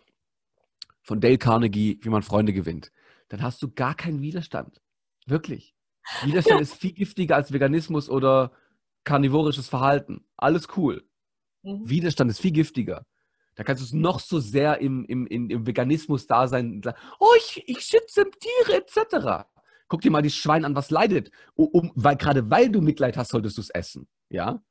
[1.03, 2.90] von Dale Carnegie, wie man Freunde gewinnt.
[3.29, 4.81] Dann hast du gar keinen Widerstand.
[5.27, 5.74] Wirklich.
[6.23, 6.62] Widerstand ja.
[6.62, 8.53] ist viel giftiger als Veganismus oder
[9.05, 10.27] karnivorisches Verhalten.
[10.37, 11.09] Alles cool.
[11.62, 11.88] Mhm.
[11.88, 13.07] Widerstand ist viel giftiger.
[13.55, 16.83] Da kannst du es noch so sehr im, im, im Veganismus da sein.
[17.21, 19.47] Oh, ich, ich schütze Tiere etc.
[19.88, 21.31] Guck dir mal die Schwein an, was leidet.
[21.55, 24.09] Um, weil, gerade weil du Mitleid hast, solltest du es essen.
[24.29, 24.62] Ja?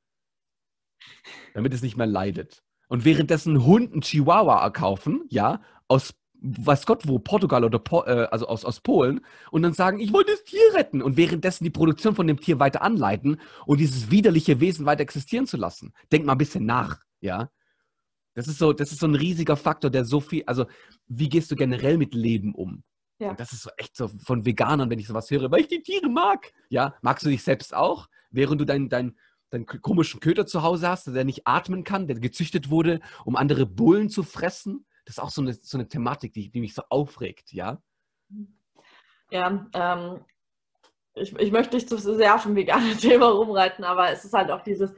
[1.54, 2.63] Damit es nicht mehr leidet.
[2.89, 8.47] Und währenddessen Hunden Chihuahua erkaufen, ja, aus weiß Gott wo, Portugal oder po, äh, also
[8.47, 12.15] aus, aus Polen und dann sagen, ich wollte das Tier retten und währenddessen die Produktion
[12.15, 15.93] von dem Tier weiter anleiten und dieses widerliche Wesen weiter existieren zu lassen.
[16.12, 17.49] Denk mal ein bisschen nach, ja.
[18.36, 20.65] Das ist so, das ist so ein riesiger Faktor, der so viel, also
[21.08, 22.84] wie gehst du generell mit Leben um?
[23.19, 23.29] Ja.
[23.29, 25.82] Und das ist so echt so von Veganern, wenn ich sowas höre, weil ich die
[25.82, 26.51] Tiere mag.
[26.69, 29.15] Ja, magst du dich selbst auch, während du deinen dein,
[29.49, 33.65] dein komischen Köter zu Hause hast, der nicht atmen kann, der gezüchtet wurde, um andere
[33.65, 34.86] Bullen zu fressen?
[35.06, 37.82] Das ist auch so eine, so eine Thematik, die, die mich so aufregt, ja?
[39.32, 40.26] Ja, ähm,
[41.16, 44.52] ich, ich möchte nicht zu sehr auf dem veganen Thema rumreiten, aber es ist halt
[44.52, 44.94] auch dieses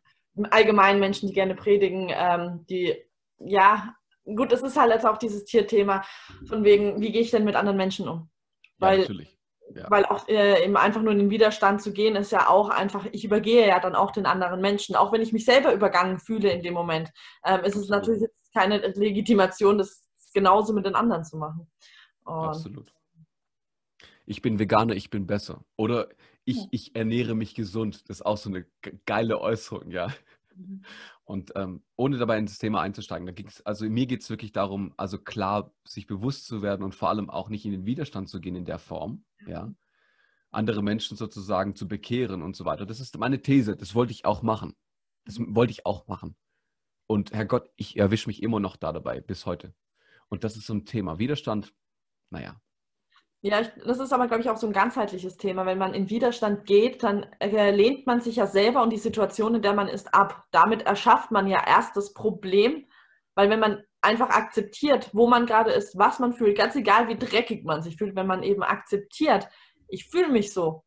[0.52, 2.96] allgemeinen Menschen, die gerne predigen, ähm, die,
[3.40, 6.04] ja, gut, es ist halt jetzt auch dieses Tierthema,
[6.48, 8.30] von wegen, wie gehe ich denn mit anderen Menschen um?
[8.78, 9.26] Weil ja,
[9.74, 9.86] ja.
[9.90, 13.06] weil auch äh, eben einfach nur in den Widerstand zu gehen, ist ja auch einfach,
[13.12, 14.96] ich übergehe ja dann auch den anderen Menschen.
[14.96, 17.12] Auch wenn ich mich selber übergangen fühle in dem Moment,
[17.46, 21.68] ähm, ist es natürlich jetzt keine Legitimation, das genauso mit den anderen zu machen.
[22.24, 22.94] Und Absolut.
[24.26, 25.64] Ich bin Veganer, ich bin besser.
[25.76, 26.10] Oder
[26.46, 26.68] ich, ja.
[26.72, 28.10] ich ernähre mich gesund.
[28.10, 28.66] Das ist auch so eine
[29.06, 30.08] geile Äußerung, ja.
[30.56, 30.84] Mhm.
[31.26, 34.94] Und ähm, ohne dabei ins Thema einzusteigen, da ging's, also mir geht es wirklich darum,
[34.96, 38.40] also klar, sich bewusst zu werden und vor allem auch nicht in den Widerstand zu
[38.40, 39.72] gehen in der Form, ja.
[40.52, 42.86] Andere Menschen sozusagen zu bekehren und so weiter.
[42.86, 43.76] Das ist meine These.
[43.76, 44.74] Das wollte ich auch machen.
[45.26, 45.56] Das mhm.
[45.56, 46.36] wollte ich auch machen.
[47.08, 49.74] Und Herrgott, ich erwische mich immer noch da dabei, bis heute.
[50.30, 51.20] Und das ist so ein Thema.
[51.20, 51.74] Widerstand,
[52.32, 52.60] naja,
[53.46, 55.68] ja, ich, das ist aber, glaube ich, auch so ein ganzheitliches Thema.
[55.68, 59.54] Wenn man in Widerstand geht, dann äh, lehnt man sich ja selber und die Situation,
[59.54, 60.46] in der man ist, ab.
[60.50, 62.88] Damit erschafft man ja erst das Problem,
[63.36, 67.20] weil wenn man einfach akzeptiert, wo man gerade ist, was man fühlt, ganz egal, wie
[67.20, 69.48] dreckig man sich fühlt, wenn man eben akzeptiert,
[69.90, 70.84] ich fühle mich so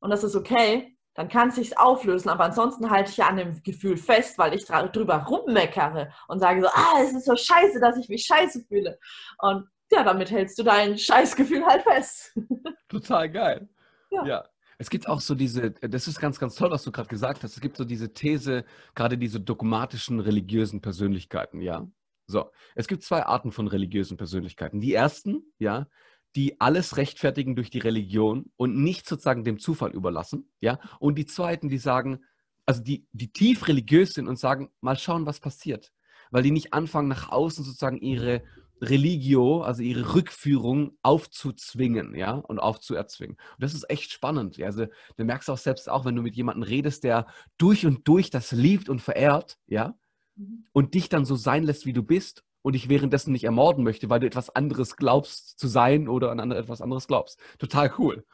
[0.00, 2.28] und das ist okay, dann kann es sich auflösen.
[2.28, 6.62] Aber ansonsten halte ich ja an dem Gefühl fest, weil ich drüber rummeckere und sage
[6.62, 8.98] so, ah, es ist so scheiße, dass ich mich scheiße fühle.
[9.38, 12.36] Und ja, damit hältst du dein Scheißgefühl halt fest.
[12.88, 13.68] Total geil.
[14.10, 14.24] Ja.
[14.24, 14.44] ja.
[14.78, 17.54] Es gibt auch so diese, das ist ganz, ganz toll, was du gerade gesagt hast.
[17.54, 21.86] Es gibt so diese These, gerade diese dogmatischen religiösen Persönlichkeiten, ja.
[22.26, 24.80] So, es gibt zwei Arten von religiösen Persönlichkeiten.
[24.80, 25.86] Die ersten, ja,
[26.36, 30.78] die alles rechtfertigen durch die Religion und nicht sozusagen dem Zufall überlassen, ja.
[30.98, 32.20] Und die zweiten, die sagen,
[32.66, 35.92] also die, die tief religiös sind und sagen, mal schauen, was passiert.
[36.30, 38.42] Weil die nicht anfangen, nach außen sozusagen ihre
[38.80, 43.36] Religio, also ihre Rückführung aufzuzwingen, ja, und aufzuerzwingen.
[43.36, 44.56] Und das ist echt spannend.
[44.56, 44.66] Ja?
[44.66, 47.26] Also du merkst auch selbst auch, wenn du mit jemandem redest, der
[47.58, 49.94] durch und durch das liebt und verehrt, ja,
[50.34, 50.64] mhm.
[50.72, 54.08] und dich dann so sein lässt, wie du bist und dich währenddessen nicht ermorden möchte,
[54.08, 57.40] weil du etwas anderes glaubst zu sein oder an etwas anderes glaubst.
[57.58, 58.24] Total cool.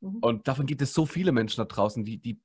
[0.00, 0.18] Mhm.
[0.20, 2.40] Und davon gibt es so viele Menschen da draußen, die, die,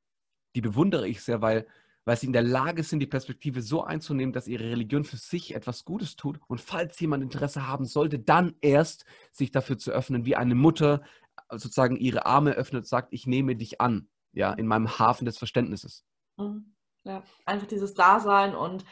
[0.56, 1.66] die bewundere ich sehr, weil
[2.06, 5.56] weil sie in der Lage sind, die Perspektive so einzunehmen, dass ihre Religion für sich
[5.56, 6.40] etwas Gutes tut.
[6.48, 11.02] Und falls jemand Interesse haben sollte, dann erst sich dafür zu öffnen, wie eine Mutter
[11.50, 16.06] sozusagen ihre Arme öffnet, sagt, ich nehme dich an, ja, in meinem Hafen des Verständnisses.
[16.38, 16.76] Mhm.
[17.04, 18.86] Ja, einfach dieses Dasein und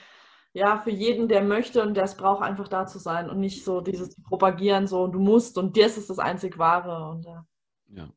[0.53, 3.65] ja, für jeden, der möchte und der es braucht, einfach da zu sein und nicht
[3.65, 7.09] so dieses Propagieren, so du musst und dir ist das einzig Wahre.
[7.09, 7.45] Und, ja.
[7.87, 8.11] Ja.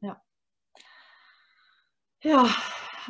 [0.00, 0.16] Ja,
[2.22, 2.46] ja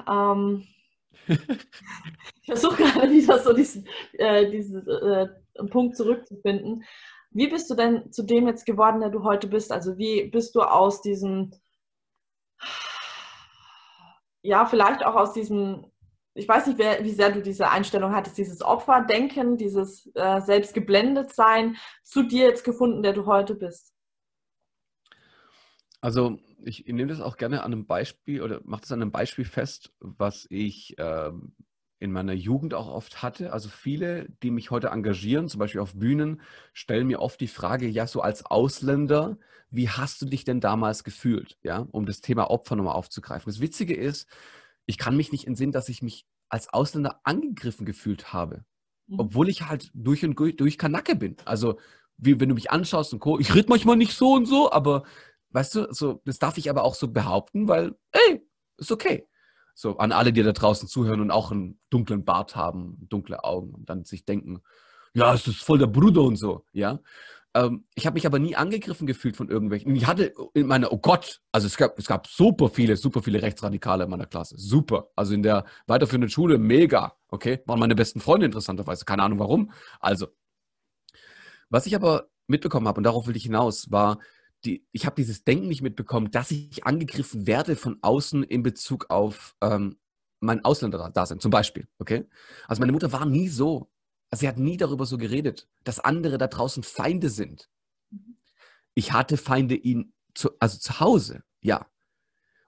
[0.07, 0.65] ähm,
[1.27, 5.29] ich versuche gerade wieder so diesen, äh, diesen äh,
[5.71, 6.85] Punkt zurückzufinden.
[7.31, 9.73] Wie bist du denn zu dem jetzt geworden, der du heute bist?
[9.73, 11.53] Also wie bist du aus diesem,
[14.43, 15.91] ja, vielleicht auch aus diesem,
[16.35, 22.23] ich weiß nicht, wie sehr du diese Einstellung hattest, dieses Opferdenken, dieses äh, Selbstgeblendetsein zu
[22.23, 23.93] dir jetzt gefunden, der du heute bist?
[26.01, 29.11] Also ich, ich nehme das auch gerne an einem Beispiel oder mache das an einem
[29.11, 31.55] Beispiel fest, was ich ähm,
[31.99, 33.53] in meiner Jugend auch oft hatte.
[33.53, 36.41] Also viele, die mich heute engagieren, zum Beispiel auf Bühnen,
[36.73, 39.39] stellen mir oft die Frage, ja, so als Ausländer,
[39.71, 41.59] wie hast du dich denn damals gefühlt?
[41.63, 43.51] Ja, um das Thema Opfer nochmal aufzugreifen.
[43.51, 44.29] Das Witzige ist,
[44.89, 48.65] ich kann mich nicht entsinnen, dass ich mich als Ausländer angegriffen gefühlt habe.
[49.07, 49.21] Mhm.
[49.21, 51.37] Obwohl ich halt durch und durch Kanacke bin.
[51.45, 51.79] Also,
[52.17, 55.05] wie, wenn du mich anschaust und Co., ich rede manchmal nicht so und so, aber
[55.51, 58.47] Weißt du, so, das darf ich aber auch so behaupten, weil, ey,
[58.77, 59.27] ist okay.
[59.75, 63.73] So, an alle, die da draußen zuhören und auch einen dunklen Bart haben, dunkle Augen
[63.73, 64.63] und dann sich denken,
[65.15, 67.01] ja, es ist voll der Bruder und so, ja.
[67.55, 69.95] Ähm, ich habe mich aber nie angegriffen gefühlt von irgendwelchen.
[69.97, 73.43] Ich hatte in meiner, oh Gott, also es gab, es gab super viele, super viele
[73.43, 74.57] Rechtsradikale in meiner Klasse.
[74.59, 75.11] Super.
[75.17, 77.15] Also in der weiterführenden Schule mega.
[77.29, 79.05] Okay, waren meine besten Freunde interessanterweise.
[79.05, 79.73] Keine Ahnung warum.
[80.01, 80.29] Also,
[81.71, 84.19] was ich aber mitbekommen habe, und darauf will ich hinaus, war,
[84.65, 89.07] die, ich habe dieses Denken nicht mitbekommen, dass ich angegriffen werde von außen in Bezug
[89.11, 89.99] auf ähm,
[90.41, 91.89] mein Ausländerdasein zum Beispiel.
[91.99, 92.27] Okay?
[92.67, 93.91] Also meine Mutter war nie so.
[94.31, 97.69] Also sie hat nie darüber so geredet, dass andere da draußen Feinde sind.
[98.95, 101.87] Ich hatte Feinde ihn zu, also zu Hause, ja.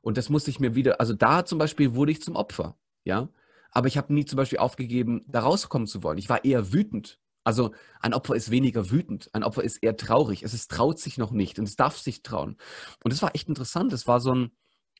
[0.03, 3.29] Und das musste ich mir wieder, also da zum Beispiel wurde ich zum Opfer, ja.
[3.73, 6.19] Aber ich habe nie zum Beispiel aufgegeben, da rauskommen zu wollen.
[6.19, 7.21] Ich war eher wütend.
[7.45, 10.43] Also ein Opfer ist weniger wütend, ein Opfer ist eher traurig.
[10.43, 12.57] Es ist, traut sich noch nicht und es darf sich trauen.
[13.03, 13.93] Und das war echt interessant.
[13.93, 14.51] Es war so ein,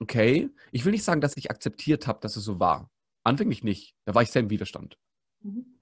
[0.01, 2.91] okay, ich will nicht sagen, dass ich akzeptiert habe, dass es so war.
[3.25, 3.95] Anfänglich nicht.
[4.05, 4.99] Da war ich sehr im Widerstand.
[5.43, 5.80] Mhm.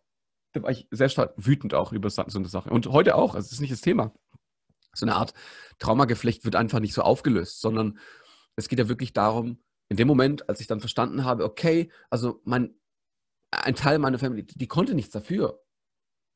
[0.62, 2.70] War ich sehr stark wütend auch über so eine Sache.
[2.70, 3.34] Und heute auch.
[3.34, 4.12] Also es ist nicht das Thema.
[4.94, 5.34] So eine Art
[5.78, 7.98] Traumageflecht wird einfach nicht so aufgelöst, sondern
[8.56, 12.40] es geht ja wirklich darum, in dem Moment, als ich dann verstanden habe, okay, also
[12.44, 12.74] mein,
[13.50, 15.60] ein Teil meiner Familie, die konnte nichts dafür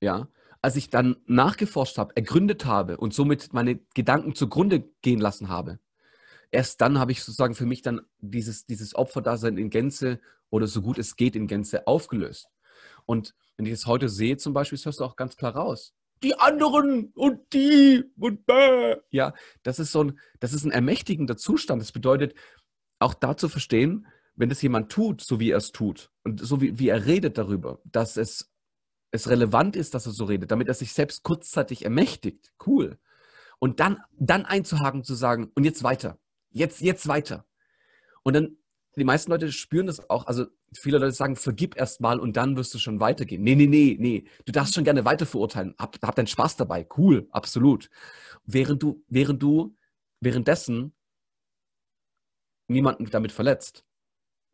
[0.03, 0.29] ja,
[0.61, 5.79] als ich dann nachgeforscht habe, ergründet habe und somit meine Gedanken zugrunde gehen lassen habe,
[6.51, 10.83] erst dann habe ich sozusagen für mich dann dieses, dieses Opferdasein in Gänze oder so
[10.83, 12.49] gut es geht in Gänze aufgelöst.
[13.07, 15.95] Und wenn ich es heute sehe zum Beispiel, das hörst du auch ganz klar raus.
[16.23, 18.97] Die anderen und die und bäh.
[19.11, 21.83] Ja, das ist so ein, das ist ein ermächtigender Zustand.
[21.83, 22.35] Das bedeutet,
[23.01, 26.61] auch da zu verstehen, wenn das jemand tut, so wie er es tut und so
[26.61, 28.51] wie, wie er redet darüber, dass es,
[29.11, 32.53] es relevant ist, dass er so redet, damit er sich selbst kurzzeitig ermächtigt.
[32.65, 32.99] Cool.
[33.59, 36.19] Und dann, dann einzuhaken, zu sagen, und jetzt weiter.
[36.51, 37.47] Jetzt, jetzt weiter.
[38.23, 38.57] Und dann,
[38.97, 40.27] die meisten Leute spüren das auch.
[40.27, 43.43] Also viele Leute sagen, vergib erst mal und dann wirst du schon weitergehen.
[43.43, 44.25] Nee, nee, nee, nee.
[44.45, 45.75] Du darfst schon gerne weiter verurteilen.
[45.79, 46.87] Hab, hab deinen Spaß dabei.
[46.97, 47.89] Cool, absolut.
[48.45, 49.75] Während du, während du
[50.21, 50.93] währenddessen
[52.69, 53.85] niemanden damit verletzt.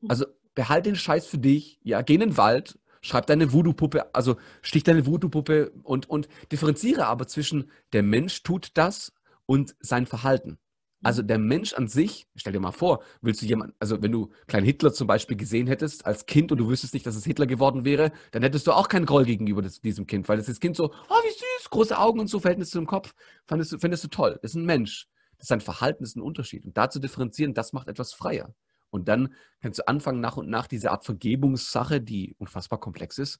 [0.09, 4.37] Also behalte den Scheiß für dich, ja, geh in den Wald, schreib deine Voodoo-Puppe, also
[4.62, 9.12] stich deine Voodoo-Puppe und, und differenziere aber zwischen der Mensch tut das
[9.46, 10.59] und sein Verhalten.
[11.03, 14.31] Also der Mensch an sich, stell dir mal vor, willst du jemanden, also wenn du
[14.49, 17.47] Klein Hitler zum Beispiel gesehen hättest als Kind und du wüsstest nicht, dass es Hitler
[17.47, 20.59] geworden wäre, dann hättest du auch keinen Groll gegenüber das, diesem Kind, weil das, das
[20.59, 23.15] Kind so, oh, wie süß, große Augen und so, Verhältnis zum Kopf,
[23.47, 24.39] findest du, findest du toll.
[24.43, 25.09] Das ist ein Mensch.
[25.39, 26.65] Das ist ein Verhalten, das ist ein Unterschied.
[26.65, 28.53] Und da zu differenzieren, das macht etwas freier.
[28.91, 33.39] Und dann kannst du anfangen, nach und nach diese Art Vergebungssache, die unfassbar komplex ist,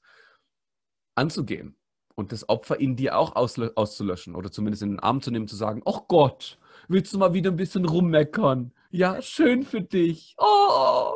[1.15, 1.75] anzugehen.
[2.15, 5.55] Und das Opfer in dir auch auszulöschen oder zumindest in den Arm zu nehmen, zu
[5.55, 6.57] sagen, ach Gott,
[6.89, 8.73] willst du mal wieder ein bisschen rummeckern?
[8.91, 10.35] Ja, schön für dich.
[10.37, 11.13] Oh,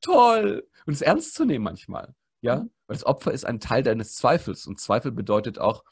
[0.00, 0.66] toll.
[0.86, 2.14] Und es ernst zu nehmen manchmal.
[2.40, 2.70] Ja, mhm.
[2.86, 4.66] weil das Opfer ist ein Teil deines Zweifels.
[4.66, 5.84] Und Zweifel bedeutet auch,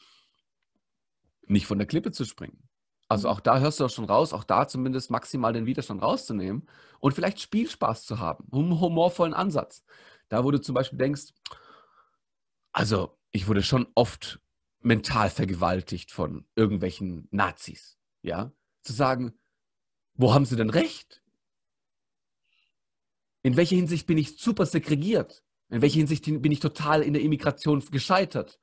[1.47, 2.69] nicht von der Klippe zu springen.
[3.09, 3.35] Also mhm.
[3.35, 6.69] auch da hörst du auch schon raus, auch da zumindest maximal den Widerstand rauszunehmen
[7.01, 9.85] und vielleicht Spielspaß zu haben, einen humorvollen Ansatz.
[10.29, 11.33] Da, wo du zum Beispiel denkst,
[12.73, 14.41] also ich wurde schon oft
[14.81, 18.53] mental vergewaltigt von irgendwelchen Nazis, ja,
[18.85, 19.35] zu sagen,
[20.15, 21.23] wo haben sie denn recht?
[23.43, 25.43] In welcher Hinsicht bin ich super segregiert?
[25.71, 28.59] In welcher Hinsicht bin ich total in der Immigration gescheitert?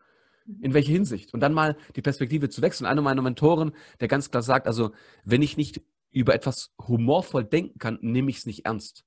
[0.61, 1.33] In welcher Hinsicht?
[1.33, 2.87] Und dann mal die Perspektive zu wechseln.
[2.87, 4.91] Einer meiner Mentoren, der ganz klar sagt, also
[5.23, 5.81] wenn ich nicht
[6.11, 9.05] über etwas humorvoll denken kann, nehme ich es nicht ernst.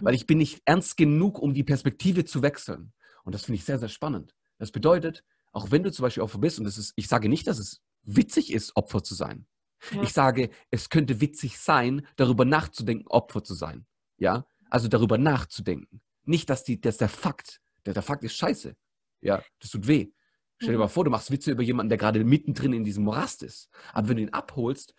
[0.00, 2.92] Weil ich bin nicht ernst genug, um die Perspektive zu wechseln.
[3.24, 4.34] Und das finde ich sehr, sehr spannend.
[4.58, 7.46] Das bedeutet, auch wenn du zum Beispiel Opfer bist, und das ist, ich sage nicht,
[7.46, 9.46] dass es witzig ist, Opfer zu sein.
[9.92, 10.02] Ja.
[10.02, 13.86] Ich sage, es könnte witzig sein, darüber nachzudenken, Opfer zu sein.
[14.18, 16.00] Ja, also darüber nachzudenken.
[16.24, 18.76] Nicht, dass, die, dass der Fakt, der, der Fakt ist scheiße.
[19.20, 20.12] Ja, das tut weh.
[20.58, 23.42] Stell dir mal vor, du machst Witze über jemanden, der gerade mittendrin in diesem Morast
[23.42, 23.70] ist.
[23.94, 24.94] Aber wenn du ihn abholst,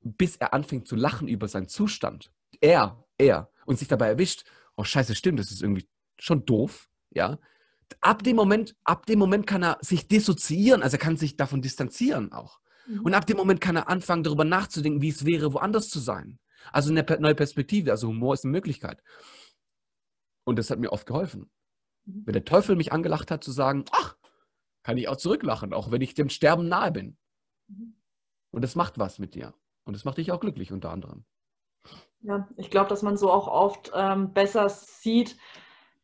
[0.00, 4.44] bis er anfängt zu lachen über seinen Zustand, er, er, und sich dabei erwischt,
[4.76, 7.38] oh scheiße, stimmt, das ist irgendwie schon doof, ja.
[8.00, 11.60] Ab dem Moment, ab dem Moment kann er sich dissoziieren, also er kann sich davon
[11.60, 12.60] distanzieren auch.
[12.86, 13.02] Mhm.
[13.02, 16.38] Und ab dem Moment kann er anfangen, darüber nachzudenken, wie es wäre, woanders zu sein.
[16.72, 19.02] Also eine neue Perspektive, also Humor ist eine Möglichkeit.
[20.44, 21.50] Und das hat mir oft geholfen.
[22.04, 22.22] Mhm.
[22.26, 24.16] Wenn der Teufel mich angelacht hat, zu sagen, ach,
[24.82, 27.16] kann ich auch zurücklachen, auch wenn ich dem Sterben nahe bin.
[27.68, 27.96] Mhm.
[28.50, 29.54] Und das macht was mit dir.
[29.84, 31.24] Und das macht dich auch glücklich unter anderem.
[32.20, 35.36] Ja, ich glaube, dass man so auch oft ähm, besser sieht,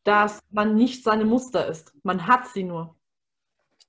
[0.04, 1.94] dass man nicht seine Muster ist.
[2.02, 2.96] Man hat sie nur.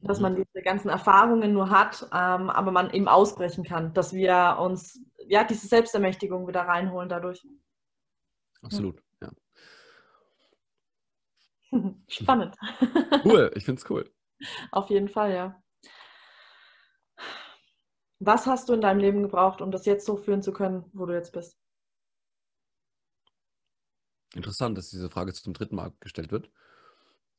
[0.04, 0.44] Dass man mhm.
[0.44, 5.44] diese ganzen Erfahrungen nur hat, ähm, aber man eben ausbrechen kann, dass wir uns ja
[5.44, 7.46] diese Selbstermächtigung wieder reinholen dadurch.
[8.62, 9.30] Absolut, ja.
[12.08, 12.56] Spannend.
[13.24, 14.10] Cool, ich finde es cool.
[14.72, 15.62] Auf jeden Fall, ja.
[18.20, 21.06] Was hast du in deinem Leben gebraucht, um das jetzt so führen zu können, wo
[21.06, 21.58] du jetzt bist?
[24.34, 26.52] Interessant, dass diese Frage zum dritten Mal gestellt wird.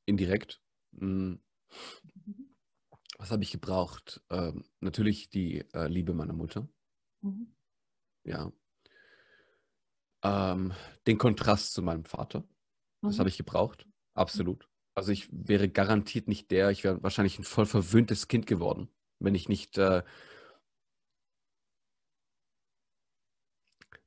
[0.05, 0.61] Indirekt.
[3.23, 4.21] Was habe ich gebraucht?
[4.31, 6.69] Ähm, natürlich die äh, Liebe meiner Mutter.
[7.21, 7.55] Mhm.
[8.25, 8.51] Ja.
[10.25, 10.73] Ähm,
[11.07, 12.43] den Kontrast zu meinem Vater.
[13.01, 13.19] Das mhm.
[13.21, 13.87] habe ich gebraucht.
[14.15, 14.69] Absolut.
[14.97, 18.89] Also ich wäre garantiert nicht der, ich wäre wahrscheinlich ein voll verwöhntes Kind geworden,
[19.21, 20.03] wenn ich nicht äh,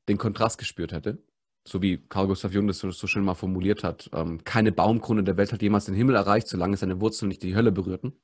[0.10, 1.24] den Kontrast gespürt hätte.
[1.66, 4.10] So wie Carl Gustav Jung das so, so schön mal formuliert hat.
[4.12, 7.56] Ähm, keine Baumkrone der Welt hat jemals den Himmel erreicht, solange seine Wurzeln nicht die
[7.56, 8.20] Hölle berührten.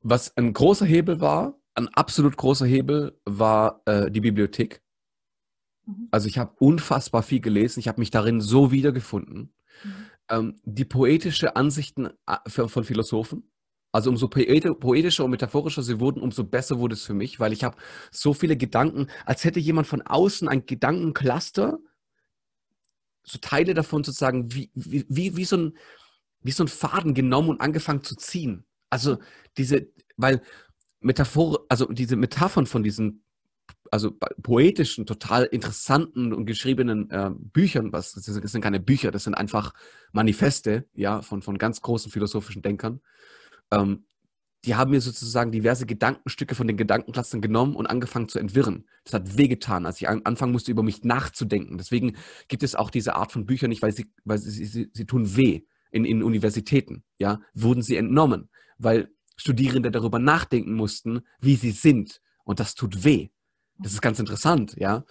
[0.00, 4.82] Was ein großer Hebel war, ein absolut großer Hebel, war äh, die Bibliothek.
[5.86, 6.08] Mhm.
[6.10, 9.54] Also ich habe unfassbar viel gelesen, ich habe mich darin so wiedergefunden.
[9.82, 10.06] Mhm.
[10.30, 13.50] Ähm, die poetische Ansichten äh, von Philosophen,
[13.90, 17.64] also umso poetischer und metaphorischer sie wurden, umso besser wurde es für mich, weil ich
[17.64, 17.76] habe
[18.10, 21.78] so viele Gedanken, als hätte jemand von außen ein Gedankencluster,
[23.22, 25.78] so Teile davon sozusagen, wie, wie, wie, wie, so ein,
[26.42, 28.64] wie so ein Faden genommen und angefangen zu ziehen.
[28.90, 29.18] Also
[29.56, 30.42] diese, weil
[31.00, 33.22] Metaphor, also diese Metaphern von diesen
[33.90, 34.12] also
[34.42, 39.24] poetischen, total interessanten und geschriebenen äh, Büchern, was das sind, das sind, keine Bücher, das
[39.24, 39.72] sind einfach
[40.12, 43.00] Manifeste, ja, von, von ganz großen philosophischen Denkern.
[43.70, 44.04] Ähm,
[44.64, 48.88] die haben mir sozusagen diverse Gedankenstücke von den Gedankenklassen genommen und angefangen zu entwirren.
[49.04, 51.78] Das hat wehgetan, als ich an, anfangen musste, über mich nachzudenken.
[51.78, 52.16] Deswegen
[52.48, 55.36] gibt es auch diese Art von Büchern nicht, weil sie, weil sie, sie, sie tun
[55.36, 57.04] weh in, in Universitäten.
[57.18, 62.20] Ja, wurden sie entnommen, weil Studierende darüber nachdenken mussten, wie sie sind.
[62.44, 63.28] Und das tut weh.
[63.78, 65.04] Das ist ganz interessant, ja.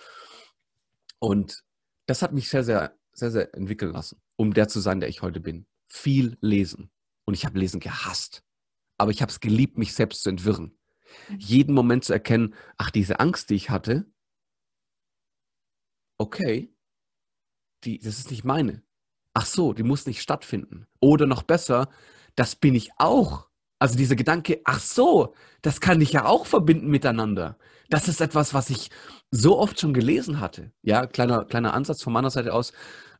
[1.19, 1.63] Und
[2.05, 5.21] das hat mich sehr, sehr, sehr, sehr entwickeln lassen, um der zu sein, der ich
[5.21, 5.65] heute bin.
[5.87, 6.91] Viel lesen.
[7.25, 8.43] Und ich habe Lesen gehasst.
[8.97, 10.77] Aber ich habe es geliebt, mich selbst zu entwirren.
[11.29, 11.39] Mhm.
[11.39, 14.09] Jeden Moment zu erkennen, ach, diese Angst, die ich hatte,
[16.17, 16.73] okay,
[17.83, 18.83] die, das ist nicht meine.
[19.39, 20.87] Ach so, die muss nicht stattfinden.
[20.99, 21.89] Oder noch besser,
[22.33, 23.47] das bin ich auch.
[23.77, 27.59] Also dieser Gedanke, ach so, das kann ich ja auch verbinden miteinander.
[27.87, 28.89] Das ist etwas, was ich
[29.29, 30.71] so oft schon gelesen hatte.
[30.81, 32.73] Ja, kleiner, kleiner Ansatz von meiner Seite aus.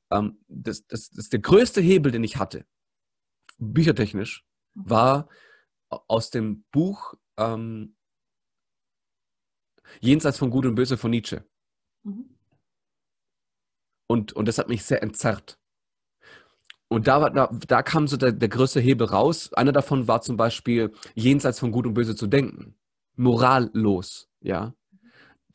[0.09, 2.65] Ähm, das, das, das ist der größte Hebel, den ich hatte,
[3.59, 4.43] büchertechnisch,
[4.73, 5.29] war
[5.89, 7.95] aus dem Buch ähm,
[10.01, 11.47] Jenseits von Gut und Böse von Nietzsche.
[12.01, 12.35] Mhm.
[14.07, 15.59] Und, und das hat mich sehr entzerrt.
[16.89, 19.51] Und da, da, da kam so der, der größte Hebel raus.
[19.53, 22.75] Einer davon war zum Beispiel, jenseits von Gut und Böse zu denken.
[23.15, 24.73] Morallos, ja.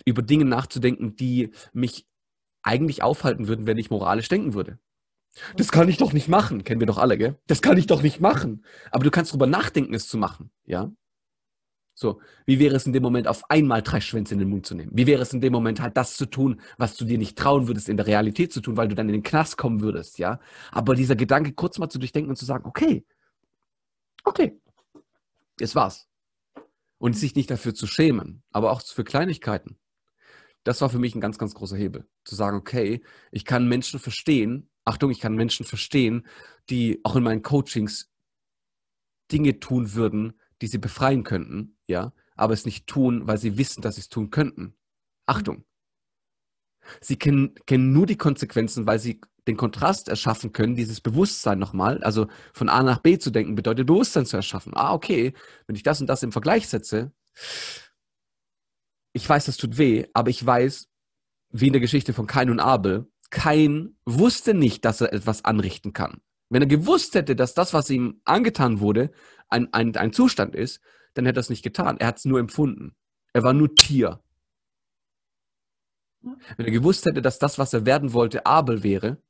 [0.04, 2.06] Über Dinge nachzudenken, die mich
[2.62, 4.78] eigentlich aufhalten würden, wenn ich moralisch denken würde.
[5.56, 7.38] Das kann ich doch nicht machen, kennen wir doch alle, gell?
[7.46, 8.64] Das kann ich doch nicht machen.
[8.90, 10.92] Aber du kannst darüber nachdenken, es zu machen, ja?
[11.94, 14.74] So, wie wäre es in dem Moment, auf einmal drei Schwänze in den Mund zu
[14.74, 14.92] nehmen?
[14.94, 17.68] Wie wäre es in dem Moment halt das zu tun, was du dir nicht trauen
[17.68, 20.40] würdest, in der Realität zu tun, weil du dann in den Knast kommen würdest, ja?
[20.70, 23.04] Aber dieser Gedanke kurz mal zu durchdenken und zu sagen, okay,
[24.24, 24.58] okay,
[25.60, 26.08] es war's.
[26.98, 29.76] Und sich nicht dafür zu schämen, aber auch für Kleinigkeiten.
[30.64, 32.08] Das war für mich ein ganz, ganz großer Hebel.
[32.24, 36.26] Zu sagen, okay, ich kann Menschen verstehen, Achtung, ich kann Menschen verstehen,
[36.70, 38.10] die auch in meinen Coachings
[39.30, 43.82] Dinge tun würden, die sie befreien könnten, ja, aber es nicht tun, weil sie wissen,
[43.82, 44.74] dass sie es tun könnten.
[45.26, 45.64] Achtung.
[47.00, 52.02] Sie kennen, kennen nur die Konsequenzen, weil sie den Kontrast erschaffen können, dieses Bewusstsein nochmal,
[52.04, 54.72] also von A nach B zu denken, bedeutet Bewusstsein zu erschaffen.
[54.74, 55.34] Ah, okay,
[55.66, 57.12] wenn ich das und das im Vergleich setze,
[59.12, 60.88] ich weiß, das tut weh, aber ich weiß,
[61.50, 65.92] wie in der Geschichte von Kain und Abel, Kain wusste nicht, dass er etwas anrichten
[65.92, 66.20] kann.
[66.48, 69.10] Wenn er gewusst hätte, dass das, was ihm angetan wurde,
[69.48, 70.80] ein, ein, ein Zustand ist,
[71.14, 71.98] dann hätte er es nicht getan.
[71.98, 72.94] Er hat es nur empfunden.
[73.32, 74.22] Er war nur Tier.
[76.22, 79.20] Wenn er gewusst hätte, dass das, was er werden wollte, Abel wäre,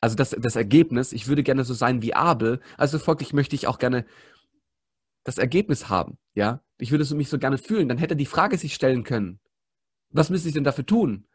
[0.00, 3.66] also das, das Ergebnis, ich würde gerne so sein wie Abel, also folglich möchte ich
[3.66, 4.06] auch gerne
[5.24, 6.62] das Ergebnis haben, ja.
[6.78, 9.38] Ich würde mich so gerne fühlen, dann hätte er die Frage sich stellen können,
[10.10, 11.26] was müsste ich denn dafür tun?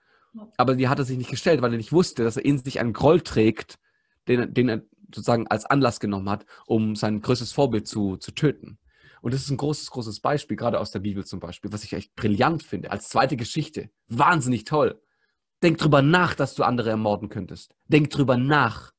[0.57, 2.79] Aber die hat er sich nicht gestellt, weil er nicht wusste, dass er in sich
[2.79, 3.79] einen Groll trägt,
[4.27, 4.81] den, den er
[5.13, 8.77] sozusagen als Anlass genommen hat, um sein größtes Vorbild zu, zu töten.
[9.21, 11.93] Und das ist ein großes, großes Beispiel, gerade aus der Bibel zum Beispiel, was ich
[11.93, 13.89] echt brillant finde, als zweite Geschichte.
[14.07, 15.01] Wahnsinnig toll.
[15.63, 17.75] Denk drüber nach, dass du andere ermorden könntest.
[17.87, 18.93] Denk drüber nach.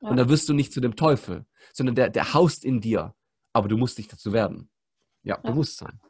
[0.00, 0.10] Ja.
[0.10, 3.14] Und da wirst du nicht zu dem Teufel, sondern der, der haust in dir.
[3.52, 4.70] Aber du musst nicht dazu werden.
[5.22, 5.50] Ja, ja.
[5.50, 6.00] Bewusstsein.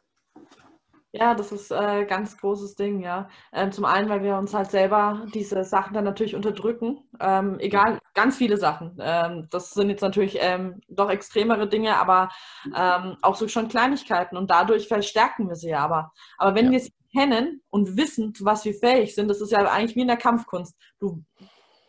[1.13, 3.27] Ja, das ist ein äh, ganz großes Ding, ja.
[3.51, 6.99] Ähm, zum einen, weil wir uns halt selber diese Sachen dann natürlich unterdrücken.
[7.19, 8.97] Ähm, egal, ganz viele Sachen.
[8.99, 12.29] Ähm, das sind jetzt natürlich ähm, doch extremere Dinge, aber
[12.75, 16.11] ähm, auch so schon Kleinigkeiten und dadurch verstärken wir sie aber.
[16.37, 16.71] Aber wenn ja.
[16.71, 20.01] wir sie kennen und wissen, zu was wir fähig sind, das ist ja eigentlich wie
[20.01, 20.75] in der Kampfkunst.
[20.99, 21.23] Du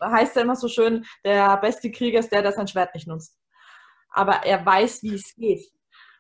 [0.01, 3.39] heißt ja immer so schön, der beste Krieger ist der, der sein Schwert nicht nutzt.
[4.11, 5.71] Aber er weiß, wie es geht.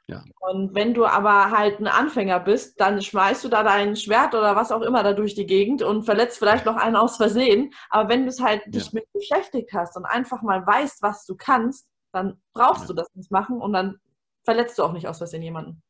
[0.08, 0.24] Ja.
[0.40, 4.56] Und wenn du aber halt ein Anfänger bist, dann schmeißt du da dein Schwert oder
[4.56, 7.72] was auch immer da durch die Gegend und verletzt vielleicht noch einen aus Versehen.
[7.88, 8.72] Aber wenn du es halt ja.
[8.72, 12.86] dich mit beschäftigt hast und einfach mal weißt, was du kannst, dann brauchst ja.
[12.88, 13.98] du das nicht machen und dann
[14.44, 15.82] verletzt du auch nicht aus Versehen jemanden.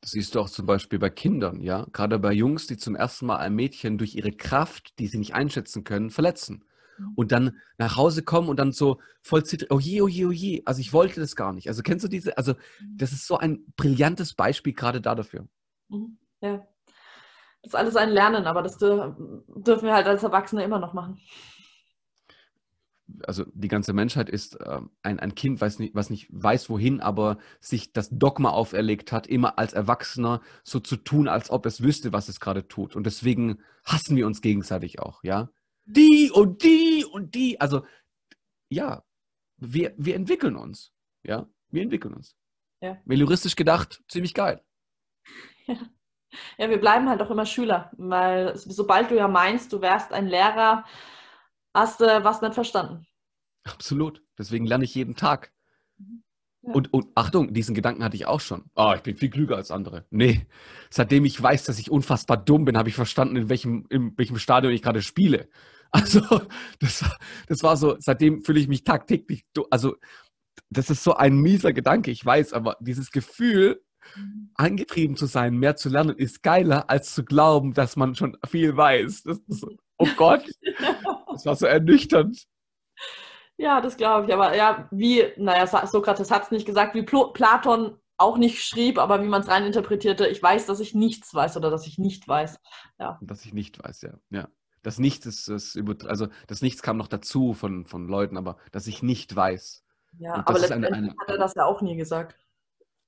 [0.00, 1.86] Das siehst du auch zum Beispiel bei Kindern, ja.
[1.92, 5.34] Gerade bei Jungs, die zum ersten Mal ein Mädchen durch ihre Kraft, die sie nicht
[5.34, 6.64] einschätzen können, verletzen.
[6.98, 7.12] Mhm.
[7.14, 10.32] und dann nach Hause kommen und dann so voll zittrig, oh je, oh je, oh
[10.32, 10.62] je.
[10.64, 11.68] Also ich wollte das gar nicht.
[11.68, 12.96] Also kennst du diese, also mhm.
[12.96, 15.46] das ist so ein brillantes Beispiel gerade da dafür.
[15.88, 16.18] Mhm.
[16.40, 16.66] Ja.
[17.62, 21.18] Das ist alles ein Lernen, aber das dürfen wir halt als Erwachsene immer noch machen.
[23.24, 27.00] Also die ganze Menschheit ist äh, ein, ein Kind, weiß nicht, was nicht weiß, wohin,
[27.00, 31.82] aber sich das Dogma auferlegt hat, immer als Erwachsener so zu tun, als ob es
[31.82, 32.96] wüsste, was es gerade tut.
[32.96, 35.50] Und deswegen hassen wir uns gegenseitig auch, ja
[35.86, 37.60] die und die und die.
[37.60, 37.84] Also
[38.68, 39.02] ja,
[39.56, 40.92] wir, wir entwickeln uns.
[41.24, 42.36] Ja, wir entwickeln uns.
[42.80, 42.98] Ja.
[43.04, 44.62] Melioristisch gedacht, ziemlich geil.
[45.68, 45.74] Ja.
[46.58, 50.26] Ja, wir bleiben halt auch immer Schüler, weil sobald du ja meinst, du wärst ein
[50.26, 50.84] Lehrer,
[51.74, 53.06] hast du was nicht verstanden.
[53.64, 54.22] Absolut.
[54.38, 55.52] Deswegen lerne ich jeden Tag.
[56.62, 56.72] Ja.
[56.72, 58.70] Und, und, Achtung, diesen Gedanken hatte ich auch schon.
[58.74, 60.04] Ah, oh, ich bin viel klüger als andere.
[60.10, 60.46] Nee,
[60.90, 64.38] seitdem ich weiß, dass ich unfassbar dumm bin, habe ich verstanden, in welchem, in welchem
[64.38, 65.48] Stadion ich gerade spiele.
[65.90, 66.20] Also,
[66.80, 67.04] das,
[67.48, 69.96] das war so, seitdem fühle ich mich tagtäglich, also,
[70.70, 73.82] das ist so ein mieser Gedanke, ich weiß, aber dieses Gefühl,
[74.16, 74.50] mhm.
[74.54, 78.76] angetrieben zu sein, mehr zu lernen, ist geiler, als zu glauben, dass man schon viel
[78.76, 79.20] weiß.
[79.26, 79.66] Ist,
[79.98, 80.44] oh Gott,
[81.32, 82.46] das war so ernüchternd.
[83.58, 84.34] Ja, das glaube ich.
[84.34, 89.22] Aber ja, wie, naja, Sokrates hat es nicht gesagt, wie Platon auch nicht schrieb, aber
[89.22, 92.26] wie man es rein interpretierte, ich weiß, dass ich nichts weiß oder dass ich nicht
[92.26, 92.58] weiß.
[92.98, 93.18] Ja.
[93.20, 94.14] Dass ich nicht weiß, ja.
[94.30, 94.48] ja.
[94.86, 95.76] Das Nichts ist, ist
[96.06, 99.84] also das Nichts kam noch dazu von, von Leuten, aber dass ich nicht weiß.
[100.20, 102.36] Ja, aber letztendlich eine, eine, hat er das ja auch nie gesagt.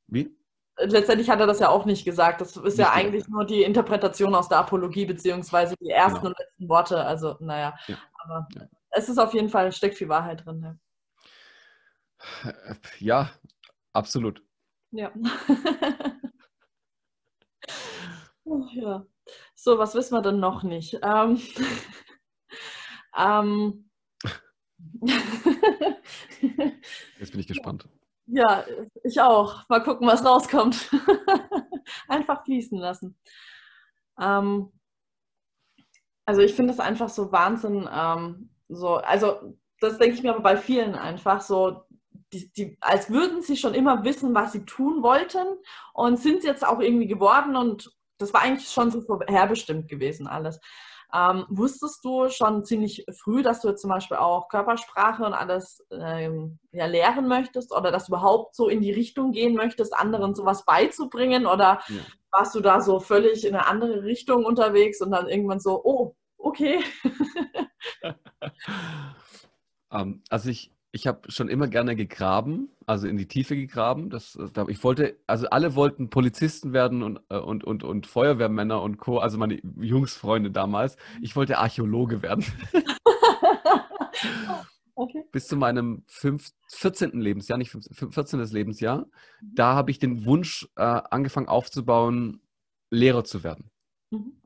[0.08, 0.36] Wie?
[0.76, 2.40] Letztendlich hat er das ja auch nicht gesagt.
[2.40, 3.30] Das ist nicht ja eigentlich gesagt.
[3.30, 6.30] nur die Interpretation aus der Apologie, beziehungsweise die ersten genau.
[6.30, 7.04] und letzten Worte.
[7.04, 7.78] Also, naja.
[7.86, 7.96] Ja.
[8.24, 8.62] Aber ja.
[8.90, 10.80] es ist auf jeden Fall, steckt viel Wahrheit drin.
[12.42, 12.52] Ja,
[12.98, 13.30] ja
[13.92, 14.42] absolut.
[14.90, 15.12] Ja.
[18.48, 19.06] oh, ja.
[19.54, 20.98] So, was wissen wir denn noch nicht?
[21.02, 21.40] Ähm,
[23.16, 23.88] ähm,
[27.18, 27.88] Jetzt bin ich gespannt.
[28.26, 28.64] Ja,
[29.02, 29.68] ich auch.
[29.68, 30.90] Mal gucken, was rauskommt.
[32.08, 33.18] einfach fließen lassen.
[34.20, 34.72] Ähm,
[36.26, 37.88] also ich finde es einfach so Wahnsinn.
[37.90, 41.84] Ähm, so, also das denke ich mir aber bei vielen einfach so,
[42.32, 45.46] die, die, als würden sie schon immer wissen, was sie tun wollten
[45.94, 50.60] und sind jetzt auch irgendwie geworden und das war eigentlich schon so vorherbestimmt gewesen alles.
[51.14, 55.82] Ähm, wusstest du schon ziemlich früh, dass du jetzt zum Beispiel auch Körpersprache und alles
[55.90, 60.34] ähm, ja, lehren möchtest oder dass du überhaupt so in die Richtung gehen möchtest, anderen
[60.34, 61.46] sowas beizubringen?
[61.46, 62.00] Oder ja.
[62.30, 66.14] warst du da so völlig in eine andere Richtung unterwegs und dann irgendwann so, oh,
[66.36, 66.80] okay?
[69.90, 74.10] ähm, also ich, ich habe schon immer gerne gegraben, also in die Tiefe gegraben.
[74.10, 78.80] Das, äh, ich wollte, also alle wollten Polizisten werden und, äh, und, und, und Feuerwehrmänner
[78.80, 80.96] und Co., also meine Jungsfreunde damals.
[81.20, 82.44] Ich wollte Archäologe werden.
[84.94, 85.24] okay.
[85.30, 87.20] Bis zu meinem 5, 14.
[87.20, 88.40] Lebensjahr, nicht 15, 14.
[88.46, 89.00] Lebensjahr.
[89.00, 89.54] Mhm.
[89.54, 92.40] Da habe ich den Wunsch äh, angefangen aufzubauen,
[92.90, 93.70] Lehrer zu werden.
[94.10, 94.37] Mhm.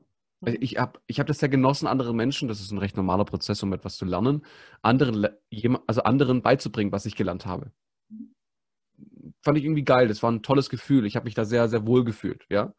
[0.45, 3.25] Äh, ich habe ich hab das ja genossen, anderen Menschen, das ist ein recht normaler
[3.25, 4.45] Prozess, um etwas zu lernen,
[4.81, 5.27] anderen,
[5.87, 7.71] also anderen beizubringen, was ich gelernt habe.
[9.41, 11.05] Fand ich irgendwie geil, das war ein tolles Gefühl.
[11.05, 12.73] Ich habe mich da sehr, sehr wohl gefühlt, ja.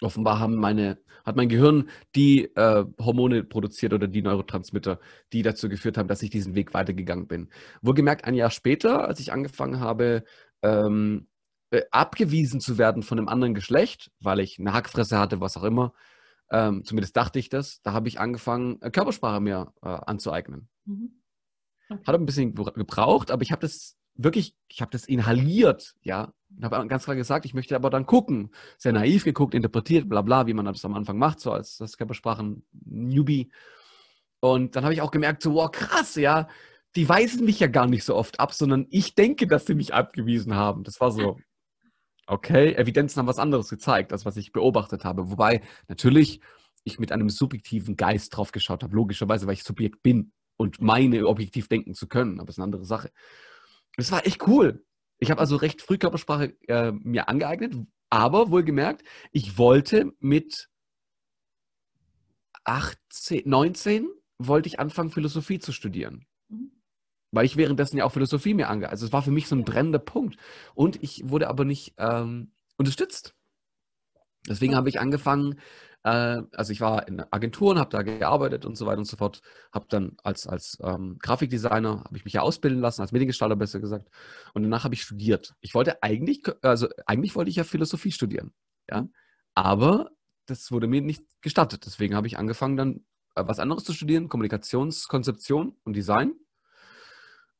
[0.00, 5.00] Offenbar haben meine, hat mein Gehirn die äh, Hormone produziert oder die Neurotransmitter,
[5.32, 7.48] die dazu geführt haben, dass ich diesen Weg weitergegangen bin.
[7.82, 10.22] Wohlgemerkt, ein Jahr später, als ich angefangen habe,
[10.62, 11.26] ähm,
[11.70, 15.64] äh, abgewiesen zu werden von einem anderen Geschlecht, weil ich eine Hackfresse hatte, was auch
[15.64, 15.92] immer.
[16.50, 17.82] Ähm, zumindest dachte ich das.
[17.82, 20.68] Da habe ich angefangen, äh, Körpersprache mir äh, anzueignen.
[20.86, 21.20] Mhm.
[21.90, 22.02] Okay.
[22.06, 26.32] Hat ein bisschen gebraucht, aber ich habe das wirklich, ich habe das inhaliert, ja.
[26.56, 28.50] Ich habe ganz klar gesagt, ich möchte aber dann gucken.
[28.78, 31.98] Sehr naiv geguckt, interpretiert, bla bla, wie man das am Anfang macht, so als das
[31.98, 33.50] Körpersprachen-Newbie.
[34.40, 36.48] Und dann habe ich auch gemerkt, so, wow, krass, ja,
[36.96, 39.92] die weisen mich ja gar nicht so oft ab, sondern ich denke, dass sie mich
[39.92, 40.84] abgewiesen haben.
[40.84, 41.38] Das war so,
[42.30, 45.30] Okay, Evidenzen haben was anderes gezeigt, als was ich beobachtet habe.
[45.30, 46.40] Wobei natürlich
[46.84, 51.26] ich mit einem subjektiven Geist drauf geschaut habe, logischerweise, weil ich Subjekt bin und meine,
[51.26, 52.38] objektiv denken zu können.
[52.38, 53.10] Aber das ist eine andere Sache.
[53.96, 54.84] Das war echt cool.
[55.18, 57.74] Ich habe also recht früh Körpersprache äh, mir angeeignet,
[58.10, 60.68] aber wohlgemerkt, ich wollte mit
[62.64, 64.06] 18, 19
[64.36, 66.26] wollte ich anfangen, Philosophie zu studieren.
[66.48, 66.77] Mhm
[67.30, 68.88] weil ich währenddessen ja auch Philosophie mir ange...
[68.88, 70.36] Also es war für mich so ein brennender Punkt.
[70.74, 73.34] Und ich wurde aber nicht ähm, unterstützt.
[74.48, 75.60] Deswegen habe ich angefangen,
[76.04, 79.40] äh, also ich war in Agenturen, habe da gearbeitet und so weiter und so fort.
[79.72, 83.80] Habe dann als, als ähm, Grafikdesigner, habe ich mich ja ausbilden lassen, als Mediengestalter besser
[83.80, 84.08] gesagt.
[84.54, 85.54] Und danach habe ich studiert.
[85.60, 88.52] Ich wollte eigentlich, also eigentlich wollte ich ja Philosophie studieren.
[88.88, 89.08] Ja?
[89.54, 90.10] Aber
[90.46, 91.84] das wurde mir nicht gestattet.
[91.84, 93.04] Deswegen habe ich angefangen dann
[93.34, 96.32] äh, was anderes zu studieren, Kommunikationskonzeption und Design.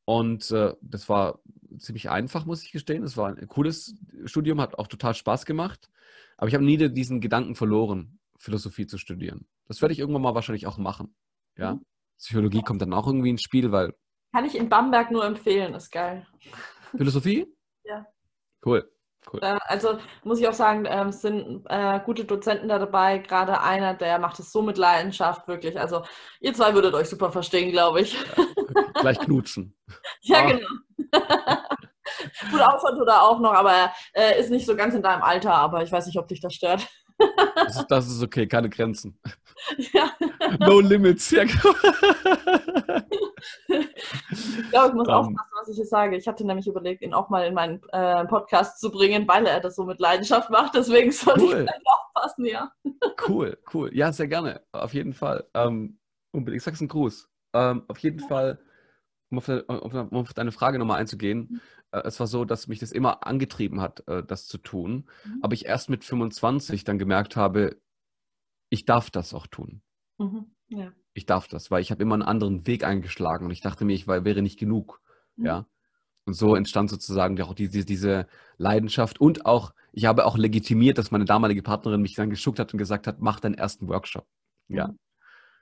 [0.09, 1.39] Und äh, das war
[1.77, 3.03] ziemlich einfach, muss ich gestehen.
[3.03, 3.95] Es war ein cooles
[4.25, 5.91] Studium, hat auch total Spaß gemacht.
[6.39, 9.47] Aber ich habe nie diesen Gedanken verloren, Philosophie zu studieren.
[9.67, 11.15] Das werde ich irgendwann mal wahrscheinlich auch machen.
[11.59, 11.75] Ja.
[11.75, 11.85] Mhm.
[12.17, 13.93] Psychologie kommt dann auch irgendwie ins Spiel, weil.
[14.33, 16.27] Kann ich in Bamberg nur empfehlen, ist geil.
[16.97, 17.47] Philosophie?
[17.85, 18.07] Ja.
[18.65, 18.91] Cool.
[19.31, 19.41] Cool.
[19.43, 23.19] Also muss ich auch sagen, ähm, es sind äh, gute Dozenten da dabei.
[23.19, 25.79] Gerade einer, der macht es so mit Leidenschaft, wirklich.
[25.79, 26.03] Also
[26.41, 28.17] ihr zwei würdet euch super verstehen, glaube ich.
[28.37, 28.45] Ja,
[28.95, 29.77] gleich knutschen.
[30.23, 30.47] ja, ah.
[30.47, 30.69] genau.
[32.51, 35.83] gut ausschaut oder auch noch, aber äh, ist nicht so ganz in deinem Alter, aber
[35.83, 36.87] ich weiß nicht, ob dich das stört.
[37.55, 39.19] Das ist, das ist okay, keine Grenzen.
[39.93, 40.13] Ja.
[40.61, 41.33] No limits.
[41.33, 41.43] Ja.
[41.43, 41.51] ich
[44.71, 46.17] glaube, ich muss um, aufpassen, was ich hier sage.
[46.17, 49.59] Ich hatte nämlich überlegt, ihn auch mal in meinen äh, Podcast zu bringen, weil er
[49.59, 50.77] das so mit Leidenschaft macht.
[50.77, 51.67] Deswegen sollte cool.
[51.69, 52.71] ich aufpassen, ja.
[53.27, 53.91] Cool, cool.
[53.93, 54.63] Ja, sehr gerne.
[54.71, 55.45] Auf jeden Fall.
[55.55, 55.99] Ähm,
[56.33, 56.59] unbedingt.
[56.59, 57.29] Ich sag's einen Gruß.
[57.53, 58.21] Ähm, auf jeden.
[58.21, 58.61] Fall,
[59.31, 61.49] um auf, auf, deine Frage nochmal einzugehen.
[61.51, 61.61] Mhm.
[61.93, 65.09] Äh, es war so, dass mich das immer angetrieben hat, äh, das zu tun.
[65.25, 65.39] Mhm.
[65.43, 67.77] Aber ich erst mit 25 dann gemerkt habe,
[68.71, 69.83] ich darf das auch tun.
[70.19, 70.47] Mhm.
[70.69, 70.93] Ja.
[71.15, 73.95] Ich darf das, weil ich habe immer einen anderen Weg eingeschlagen und ich dachte mir,
[73.95, 75.01] ich war, wäre nicht genug.
[75.37, 75.47] Mhm.
[75.47, 75.67] Ja.
[76.27, 78.27] Und so entstand sozusagen auch diese, diese
[78.59, 82.73] Leidenschaft und auch, ich habe auch legitimiert, dass meine damalige Partnerin mich dann geschuckt hat
[82.75, 84.27] und gesagt hat, mach deinen ersten Workshop.
[84.69, 84.95] Ja.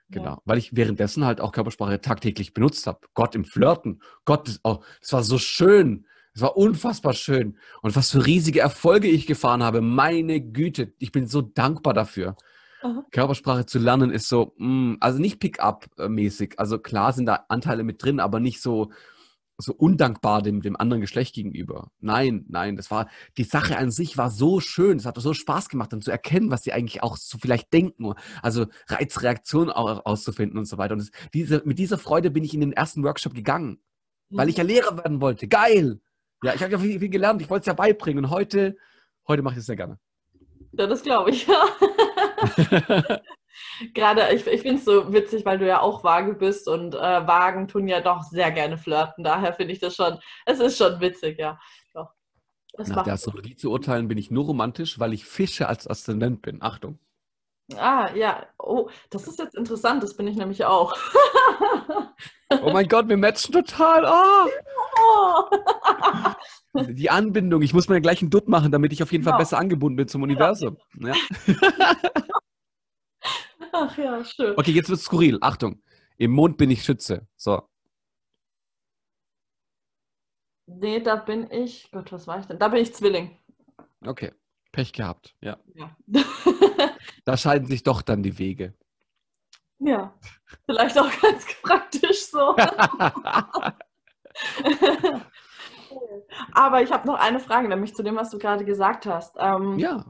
[0.09, 0.41] Genau, ja.
[0.45, 2.99] weil ich währenddessen halt auch Körpersprache tagtäglich benutzt habe.
[3.13, 4.01] Gott im Flirten.
[4.25, 6.05] Gott, das, oh, das war so schön.
[6.33, 7.57] Es war unfassbar schön.
[7.81, 9.81] Und was für riesige Erfolge ich gefahren habe.
[9.81, 12.35] Meine Güte, ich bin so dankbar dafür.
[12.83, 13.05] Aha.
[13.11, 16.53] Körpersprache zu lernen ist so, mh, mm, also nicht Pick-up-mäßig.
[16.57, 18.91] Also klar sind da Anteile mit drin, aber nicht so,
[19.57, 21.91] so undankbar dem, dem anderen Geschlecht gegenüber.
[21.99, 24.97] Nein, nein, das war, die Sache an sich war so schön.
[24.97, 28.13] Es hat so Spaß gemacht, dann zu erkennen, was sie eigentlich auch so vielleicht denken.
[28.41, 30.93] Also Reizreaktionen auch auszufinden und so weiter.
[30.93, 33.79] Und das, diese, mit dieser Freude bin ich in den ersten Workshop gegangen,
[34.29, 34.37] mhm.
[34.37, 35.47] weil ich ja Lehrer werden wollte.
[35.47, 36.01] Geil!
[36.43, 38.77] Ja, ich habe ja viel, viel, gelernt, ich wollte es ja beibringen und heute,
[39.27, 39.97] heute mache ich es sehr gerne.
[40.73, 41.65] Ja, das glaube ich, ja.
[43.93, 47.27] Gerade, ich, ich finde es so witzig, weil du ja auch vage bist und äh,
[47.27, 49.23] Wagen tun ja doch sehr gerne flirten.
[49.23, 51.59] Daher finde ich das schon, es ist schon witzig, ja.
[51.93, 52.09] Doch.
[52.77, 56.61] Nach der Astrologie zu urteilen bin ich nur romantisch, weil ich Fische als Aszendent bin.
[56.61, 56.99] Achtung.
[57.75, 58.45] Ah, ja.
[58.57, 60.95] Oh, das ist jetzt interessant, das bin ich nämlich auch.
[62.61, 64.05] oh mein Gott, wir matchen total.
[64.05, 65.43] Oh.
[66.89, 69.39] Die Anbindung, ich muss mir gleich einen Dutt machen, damit ich auf jeden Fall genau.
[69.39, 70.77] besser angebunden bin zum Universum.
[70.99, 71.13] Ja.
[73.79, 74.57] Ach ja, schön.
[74.57, 75.37] Okay, jetzt wird es skurril.
[75.41, 75.81] Achtung.
[76.17, 77.27] Im Mond bin ich Schütze.
[77.35, 77.61] So.
[80.65, 81.91] Nee, da bin ich.
[81.91, 82.57] Gott, was war ich denn?
[82.57, 83.37] Da bin ich Zwilling.
[84.03, 84.33] Okay.
[84.71, 85.57] Pech gehabt, ja.
[85.75, 85.95] ja.
[87.25, 88.73] da scheiden sich doch dann die Wege.
[89.79, 90.13] Ja,
[90.65, 92.55] vielleicht auch ganz praktisch so.
[96.53, 99.35] Aber ich habe noch eine Frage, nämlich zu dem, was du gerade gesagt hast.
[99.39, 100.05] Ähm, ja.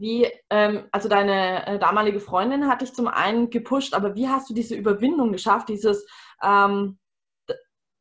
[0.00, 4.50] Wie, ähm, also deine äh, damalige Freundin hat dich zum einen gepusht, aber wie hast
[4.50, 6.06] du diese Überwindung geschafft, dieses,
[6.42, 6.98] ähm,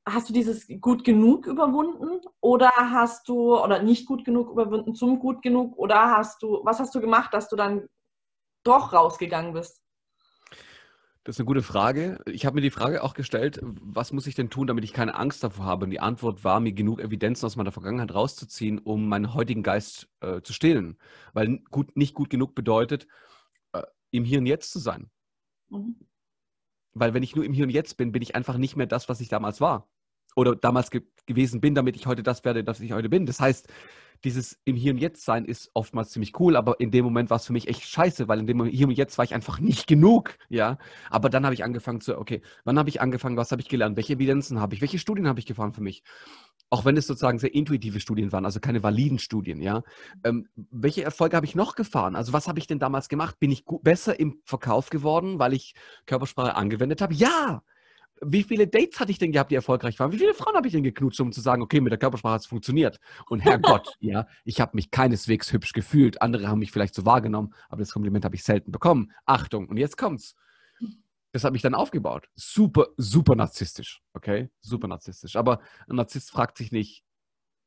[0.08, 5.20] hast du dieses gut genug überwunden oder hast du, oder nicht gut genug überwunden zum
[5.20, 7.88] gut genug oder hast du, was hast du gemacht, dass du dann
[8.66, 9.83] doch rausgegangen bist?
[11.24, 12.20] Das ist eine gute Frage.
[12.26, 15.16] Ich habe mir die Frage auch gestellt, was muss ich denn tun, damit ich keine
[15.16, 15.86] Angst davor habe?
[15.86, 20.10] Und die Antwort war, mir genug Evidenzen aus meiner Vergangenheit rauszuziehen, um meinen heutigen Geist
[20.20, 20.98] äh, zu stillen.
[21.32, 23.08] Weil gut, nicht gut genug bedeutet,
[23.72, 25.10] äh, im Hier und Jetzt zu sein.
[25.70, 25.96] Mhm.
[26.94, 29.08] Weil wenn ich nur im Hier und Jetzt bin, bin ich einfach nicht mehr das,
[29.08, 29.90] was ich damals war.
[30.36, 33.26] Oder damals ge gewesen bin, damit ich heute das werde, das ich heute bin.
[33.26, 33.70] Das heißt,
[34.24, 37.38] dieses im Hier und Jetzt sein ist oftmals ziemlich cool, aber in dem Moment war
[37.38, 39.88] es für mich echt scheiße, weil in dem Hier und Jetzt war ich einfach nicht
[39.88, 40.78] genug, ja.
[41.10, 43.98] Aber dann habe ich angefangen zu, okay, wann habe ich angefangen, was habe ich gelernt,
[43.98, 46.04] welche Evidenzen habe ich, welche Studien habe ich gefahren für mich?
[46.70, 49.84] Auch wenn es sozusagen sehr intuitive Studien waren, also keine validen Studien, ja.
[50.24, 52.16] Ähm, welche Erfolge habe ich noch gefahren?
[52.16, 53.40] Also was habe ich denn damals gemacht?
[53.40, 55.76] Bin ich besser im Verkauf geworden, weil ich
[56.06, 57.14] Körpersprache angewendet habe?
[57.14, 57.64] Ja!
[58.22, 60.12] Wie viele Dates hatte ich denn gehabt, die erfolgreich waren?
[60.12, 62.42] Wie viele Frauen habe ich denn geknutscht, um zu sagen, okay, mit der Körpersprache hat
[62.42, 63.00] es funktioniert?
[63.28, 66.22] Und Herrgott, ja, ich habe mich keineswegs hübsch gefühlt.
[66.22, 69.12] Andere haben mich vielleicht so wahrgenommen, aber das Kompliment habe ich selten bekommen.
[69.26, 70.36] Achtung, und jetzt kommt's.
[71.32, 72.30] Das hat mich dann aufgebaut.
[72.36, 74.50] Super, super narzisstisch, okay?
[74.62, 75.36] Super narzisstisch.
[75.36, 77.04] Aber ein Narzisst fragt sich nicht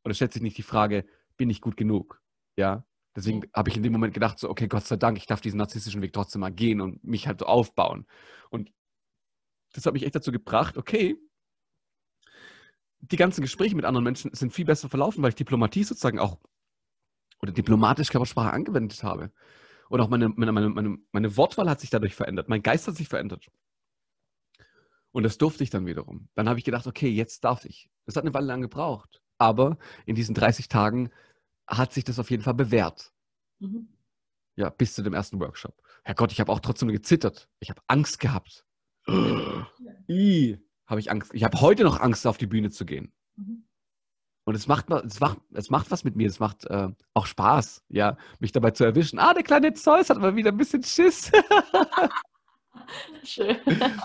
[0.04, 1.04] oder stellt sich nicht die Frage,
[1.36, 2.22] bin ich gut genug?
[2.56, 2.84] Ja,
[3.16, 5.56] Deswegen habe ich in dem Moment gedacht, so, okay, Gott sei Dank, ich darf diesen
[5.56, 8.06] narzisstischen Weg trotzdem mal gehen und mich halt so aufbauen.
[8.50, 8.70] Und
[9.76, 11.16] das hat mich echt dazu gebracht, okay,
[13.00, 16.38] die ganzen Gespräche mit anderen Menschen sind viel besser verlaufen, weil ich Diplomatie sozusagen auch
[17.40, 19.30] oder diplomatisch Körpersprache angewendet habe.
[19.88, 22.48] Und auch meine, meine, meine, meine Wortwahl hat sich dadurch verändert.
[22.48, 23.46] Mein Geist hat sich verändert.
[25.12, 26.28] Und das durfte ich dann wiederum.
[26.34, 27.88] Dann habe ich gedacht, okay, jetzt darf ich.
[28.04, 29.22] Das hat eine Weile lang gebraucht.
[29.38, 31.10] Aber in diesen 30 Tagen
[31.66, 33.12] hat sich das auf jeden Fall bewährt.
[33.58, 33.88] Mhm.
[34.56, 35.80] Ja, bis zu dem ersten Workshop.
[36.04, 37.48] Herrgott, ich habe auch trotzdem gezittert.
[37.60, 38.64] Ich habe Angst gehabt.
[40.08, 41.32] I, habe ich Angst.
[41.34, 43.12] Ich habe heute noch Angst, auf die Bühne zu gehen.
[43.36, 43.66] Mhm.
[44.44, 46.28] Und es macht, es, macht, es macht was mit mir.
[46.28, 49.18] Es macht äh, auch Spaß, ja, mich dabei zu erwischen.
[49.18, 51.32] Ah, der kleine Zeus hat mal wieder ein bisschen Schiss.
[53.24, 53.58] Schön.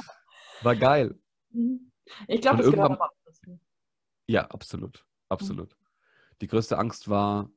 [0.64, 1.20] War geil.
[1.52, 1.91] Mhm.
[2.28, 2.97] Ich glaube, es irgendwann...
[4.28, 5.06] Ja, absolut.
[5.30, 5.78] Absolut.
[6.41, 7.52] Die größte Angst war,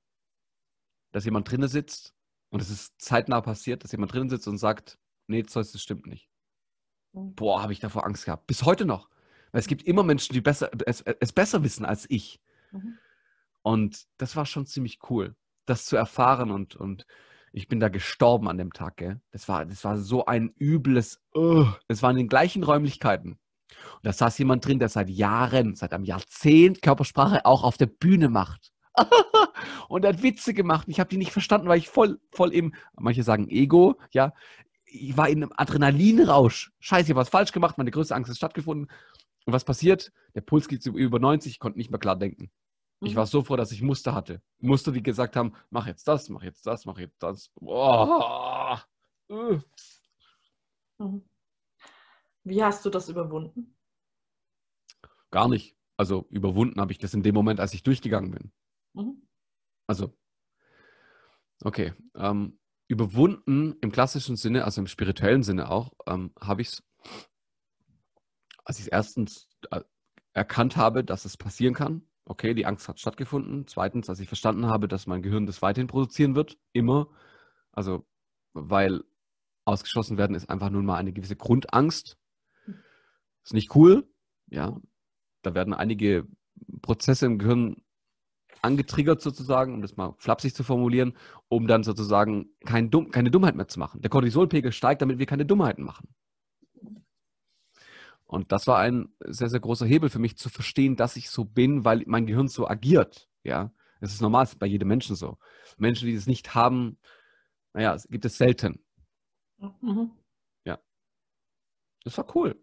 [1.13, 2.15] dass jemand drinnen sitzt
[2.51, 6.07] und es ist zeitnah passiert, dass jemand drinnen sitzt und sagt, nee, Zeus, das stimmt
[6.07, 6.29] nicht.
[7.15, 8.47] Boah, habe ich davor Angst gehabt.
[8.47, 9.09] Bis heute noch.
[9.53, 12.41] Weil es gibt immer Menschen, die besser, es, es besser wissen als ich.
[12.73, 12.99] Mhm.
[13.63, 17.07] Und das war schon ziemlich cool, das zu erfahren und, und
[17.53, 19.21] ich bin da gestorben an dem Tag, gell?
[19.31, 23.39] Das war, das war so ein übles, uh, es waren in den gleichen Räumlichkeiten.
[23.95, 27.87] Und da saß jemand drin, der seit Jahren, seit einem Jahrzehnt Körpersprache auch auf der
[27.87, 28.73] Bühne macht.
[29.89, 30.89] und er hat Witze gemacht.
[30.89, 34.33] Ich habe die nicht verstanden, weil ich voll, voll im, manche sagen Ego, ja.
[34.97, 36.73] Ich war in einem Adrenalinrausch.
[36.79, 38.89] Scheiße, ich habe was falsch gemacht, meine größte Angst ist stattgefunden.
[39.45, 40.13] Und was passiert?
[40.35, 42.51] Der Puls geht über 90, ich konnte nicht mehr klar denken.
[43.01, 43.17] Ich mhm.
[43.17, 44.41] war so froh, dass ich Muster hatte.
[44.59, 47.51] Muster, die gesagt haben, mach jetzt das, mach jetzt das, mach jetzt das.
[47.57, 48.77] Oh.
[52.45, 53.77] Wie hast du das überwunden?
[55.31, 55.77] Gar nicht.
[55.97, 58.53] Also überwunden habe ich das in dem Moment, als ich durchgegangen bin.
[58.95, 59.27] Mhm.
[59.87, 60.17] Also,
[61.63, 61.93] okay.
[62.15, 62.59] Ähm,
[62.89, 66.83] überwunden im klassischen Sinne, also im spirituellen Sinne auch, ähm, habe ich es,
[68.65, 69.81] als ich es erstens äh,
[70.33, 73.67] erkannt habe, dass es passieren kann, okay, die Angst hat stattgefunden.
[73.67, 77.09] Zweitens, als ich verstanden habe, dass mein Gehirn das weiterhin produzieren wird, immer.
[77.73, 78.07] Also,
[78.53, 79.03] weil
[79.65, 82.19] ausgeschlossen werden ist einfach nun mal eine gewisse Grundangst.
[83.43, 84.09] Ist nicht cool,
[84.49, 84.81] ja.
[85.43, 86.27] Da werden einige
[86.81, 87.83] Prozesse im Gehirn
[88.65, 91.17] angetriggert sozusagen, um das mal flapsig zu formulieren,
[91.49, 94.01] um dann sozusagen kein Dumm, keine Dummheit mehr zu machen.
[94.01, 96.09] Der Cortisolpegel steigt, damit wir keine Dummheiten machen.
[98.25, 101.45] Und das war ein sehr, sehr großer Hebel für mich zu verstehen, dass ich so
[101.45, 103.29] bin, weil mein Gehirn so agiert.
[103.45, 105.39] Ja, das ist normal, das ist bei jedem Menschen so.
[105.77, 106.99] Menschen, die es nicht haben,
[107.75, 108.83] naja, es gibt es selten.
[109.59, 110.11] Mhm.
[110.65, 110.79] Ja.
[112.05, 112.59] Das war cool.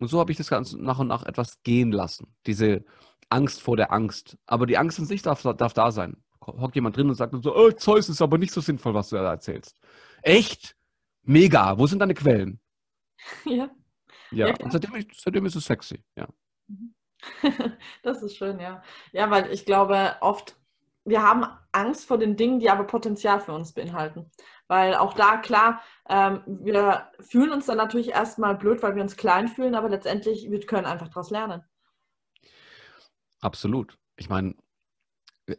[0.00, 2.36] Und so habe ich das Ganze nach und nach etwas gehen lassen.
[2.46, 2.84] Diese
[3.30, 4.36] Angst vor der Angst.
[4.46, 6.22] Aber die Angst in sich darf, darf da sein.
[6.40, 9.16] Hockt jemand drin und sagt so, oh, Zeus ist aber nicht so sinnvoll, was du
[9.16, 9.76] da erzählst.
[10.22, 10.76] Echt?
[11.22, 11.78] Mega.
[11.78, 12.60] Wo sind deine Quellen?
[13.44, 13.68] Ja.
[14.30, 16.28] Ja, ja und seitdem, seitdem ist es sexy, ja.
[18.02, 18.82] Das ist schön, ja.
[19.12, 20.56] Ja, weil ich glaube, oft,
[21.04, 24.30] wir haben Angst vor den Dingen, die aber Potenzial für uns beinhalten.
[24.66, 29.16] Weil auch da, klar, ähm, wir fühlen uns dann natürlich erstmal blöd, weil wir uns
[29.16, 31.64] klein fühlen, aber letztendlich, wir können einfach daraus lernen.
[33.40, 33.98] Absolut.
[34.16, 34.54] Ich meine,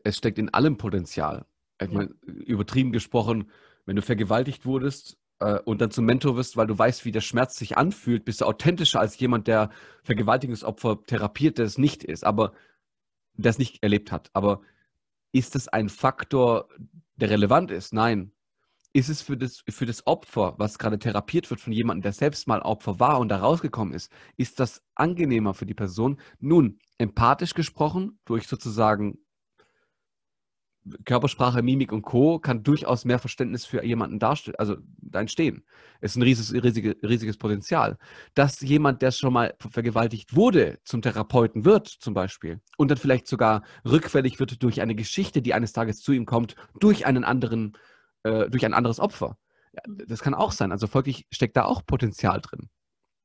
[0.04, 1.46] es steckt in allem Potenzial.
[1.82, 3.50] Ich meine, übertrieben gesprochen,
[3.86, 7.22] wenn du vergewaltigt wurdest, äh, und dann zum Mentor wirst, weil du weißt, wie der
[7.22, 9.70] Schmerz sich anfühlt, bist du authentischer als jemand, der
[10.04, 12.54] Vergewaltigungsopfer therapiert, der es nicht ist, aber
[13.34, 14.30] der es nicht erlebt hat.
[14.34, 14.62] Aber
[15.32, 16.70] ist es ein Faktor,
[17.16, 17.94] der relevant ist?
[17.94, 18.32] Nein.
[18.92, 22.48] Ist es für das, für das Opfer, was gerade therapiert wird von jemandem, der selbst
[22.48, 26.20] mal Opfer war und da rausgekommen ist, ist das angenehmer für die Person?
[26.40, 29.20] Nun, empathisch gesprochen, durch sozusagen
[31.06, 32.40] Körpersprache, Mimik und Co.
[32.40, 34.78] kann durchaus mehr Verständnis für jemanden darstellen, also
[35.14, 35.64] entstehen.
[36.02, 37.98] Es ist ein riesiges, riesige, riesiges Potenzial.
[38.34, 43.28] Dass jemand, der schon mal vergewaltigt wurde, zum Therapeuten wird, zum Beispiel, und dann vielleicht
[43.28, 47.78] sogar rückfällig wird durch eine Geschichte, die eines Tages zu ihm kommt, durch einen anderen,
[48.24, 49.38] durch ein anderes Opfer.
[49.74, 50.72] Ja, das kann auch sein.
[50.72, 52.70] Also folglich steckt da auch Potenzial drin.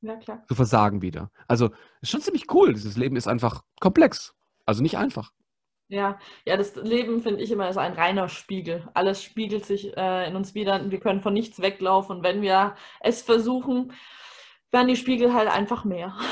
[0.00, 0.44] Ja, klar.
[0.46, 1.30] Zu versagen wieder.
[1.48, 1.70] Also
[2.02, 2.74] ist schon ziemlich cool.
[2.74, 4.34] Dieses Leben ist einfach komplex.
[4.66, 5.32] Also nicht einfach.
[5.88, 8.88] Ja, ja, das Leben finde ich immer ist ein reiner Spiegel.
[8.94, 10.90] Alles spiegelt sich äh, in uns wieder.
[10.90, 12.16] Wir können von nichts weglaufen.
[12.16, 13.92] Und wenn wir es versuchen,
[14.70, 16.16] werden die Spiegel halt einfach mehr.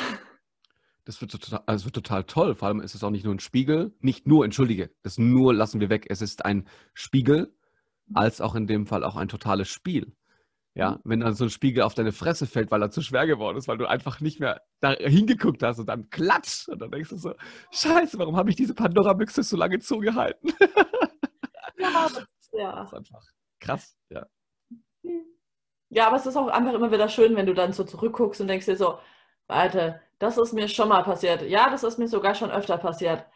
[1.05, 2.55] Das wird total, also wird total toll.
[2.55, 5.81] Vor allem ist es auch nicht nur ein Spiegel, nicht nur, entschuldige, das nur lassen
[5.81, 6.07] wir weg.
[6.09, 7.53] Es ist ein Spiegel,
[8.15, 10.15] als auch in dem Fall auch ein totales Spiel.
[10.75, 11.01] Ja, mhm.
[11.05, 13.69] wenn dann so ein Spiegel auf deine Fresse fällt, weil er zu schwer geworden ist,
[13.69, 17.17] weil du einfach nicht mehr da hingeguckt hast und dann klatsch und dann denkst du
[17.17, 17.35] so,
[17.73, 20.53] scheiße, warum habe ich diese Pandora-Büchse so lange zugehalten?
[21.79, 22.09] ja,
[22.53, 22.73] ja.
[22.77, 23.23] Das ist einfach
[23.61, 24.27] krass, ja.
[25.91, 28.49] Ja, aber es ist auch einfach immer wieder schön, wenn du dann so zurückguckst und
[28.49, 28.99] denkst dir so,
[29.47, 31.43] warte, das ist mir schon mal passiert.
[31.43, 33.27] Ja, das ist mir sogar schon öfter passiert.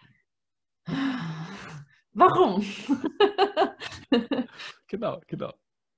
[2.15, 2.63] Warum?
[4.89, 5.53] genau, genau.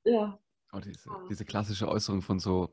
[0.05, 0.39] Ja.
[0.73, 2.71] Oh, diese, diese klassische Äußerung von so,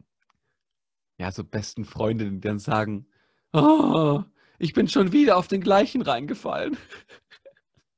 [1.17, 3.07] ja, so besten Freundinnen, die dann sagen,
[3.53, 4.23] oh,
[4.59, 6.77] ich bin schon wieder auf den gleichen reingefallen.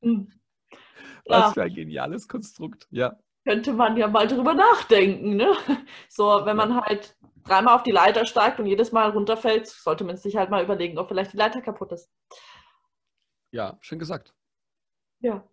[0.02, 0.32] Hm.
[1.26, 1.52] Was ja.
[1.52, 3.18] für ein geniales Konstrukt, ja.
[3.46, 5.56] Könnte man ja mal drüber nachdenken, ne?
[6.10, 10.18] So, wenn man halt dreimal auf die Leiter steigt und jedes Mal runterfällt, sollte man
[10.18, 12.10] sich halt mal überlegen, ob vielleicht die Leiter kaputt ist.
[13.52, 14.34] Ja, schön gesagt.
[15.20, 15.48] Ja.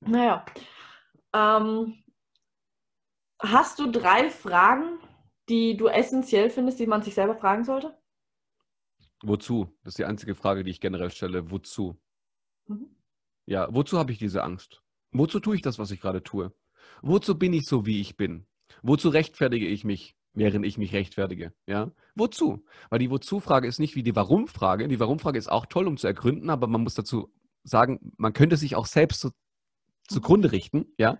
[0.00, 0.44] Naja.
[1.34, 2.02] Ähm,
[3.40, 4.98] Hast du drei Fragen,
[5.48, 7.96] die du essentiell findest, die man sich selber fragen sollte?
[9.22, 9.68] Wozu?
[9.84, 11.50] Das ist die einzige Frage, die ich generell stelle.
[11.50, 11.96] Wozu?
[12.66, 12.96] Mhm.
[13.46, 14.82] Ja, wozu habe ich diese Angst?
[15.12, 16.52] Wozu tue ich das, was ich gerade tue?
[17.00, 18.46] Wozu bin ich so, wie ich bin?
[18.82, 21.54] Wozu rechtfertige ich mich, während ich mich rechtfertige?
[21.66, 21.92] Ja?
[22.16, 22.64] Wozu?
[22.90, 24.88] Weil die Wozu-Frage ist nicht wie die Warum-Frage.
[24.88, 28.56] Die Warum-Frage ist auch toll, um zu ergründen, aber man muss dazu sagen, man könnte
[28.56, 29.30] sich auch selbst so
[30.08, 30.86] zugrunde richten.
[30.98, 31.18] Ja?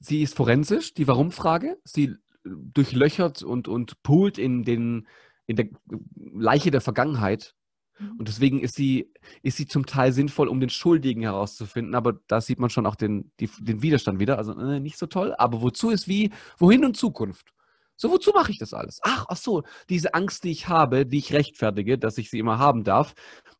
[0.00, 1.78] Sie ist forensisch, die Warum-Frage.
[1.84, 5.06] Sie durchlöchert und, und poolt in, den,
[5.46, 5.68] in der
[6.16, 7.54] Leiche der Vergangenheit
[8.02, 8.16] Mhm.
[8.18, 12.40] Und deswegen ist sie, ist sie zum Teil sinnvoll, um den Schuldigen herauszufinden, aber da
[12.40, 14.38] sieht man schon auch den, die, den Widerstand wieder.
[14.38, 17.52] Also äh, nicht so toll, aber wozu ist wie, wohin und Zukunft?
[17.96, 19.00] So, wozu mache ich das alles?
[19.02, 22.58] Ach, ach so, diese Angst, die ich habe, die ich rechtfertige, dass ich sie immer
[22.58, 23.14] haben darf,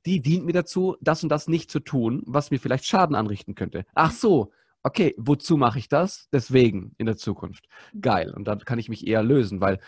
[0.07, 3.55] die dient mir dazu, das und das nicht zu tun, was mir vielleicht Schaden anrichten
[3.55, 3.85] könnte.
[3.95, 4.53] Ach so,
[4.83, 6.28] okay, wozu mache ich das?
[6.33, 7.66] Deswegen in der Zukunft.
[7.93, 8.01] Mhm.
[8.01, 8.33] Geil.
[8.35, 9.78] Und dann kann ich mich eher lösen, weil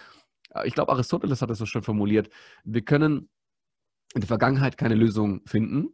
[0.55, 2.31] äh, ich glaube, Aristoteles hat es so schön formuliert.
[2.65, 3.29] Wir können
[4.15, 5.89] in der Vergangenheit keine Lösung finden,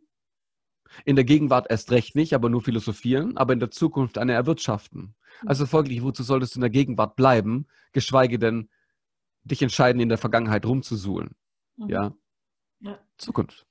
[1.05, 5.15] in der Gegenwart erst recht nicht, aber nur philosophieren, aber in der Zukunft eine erwirtschaften.
[5.43, 5.49] Mhm.
[5.49, 8.69] Also folglich, wozu solltest du in der Gegenwart bleiben, geschweige denn
[9.45, 11.35] dich entscheiden, in der Vergangenheit rumzusuhlen?
[11.77, 11.89] Mhm.
[11.89, 12.15] Ja?
[12.81, 12.99] ja?
[13.19, 13.67] Zukunft.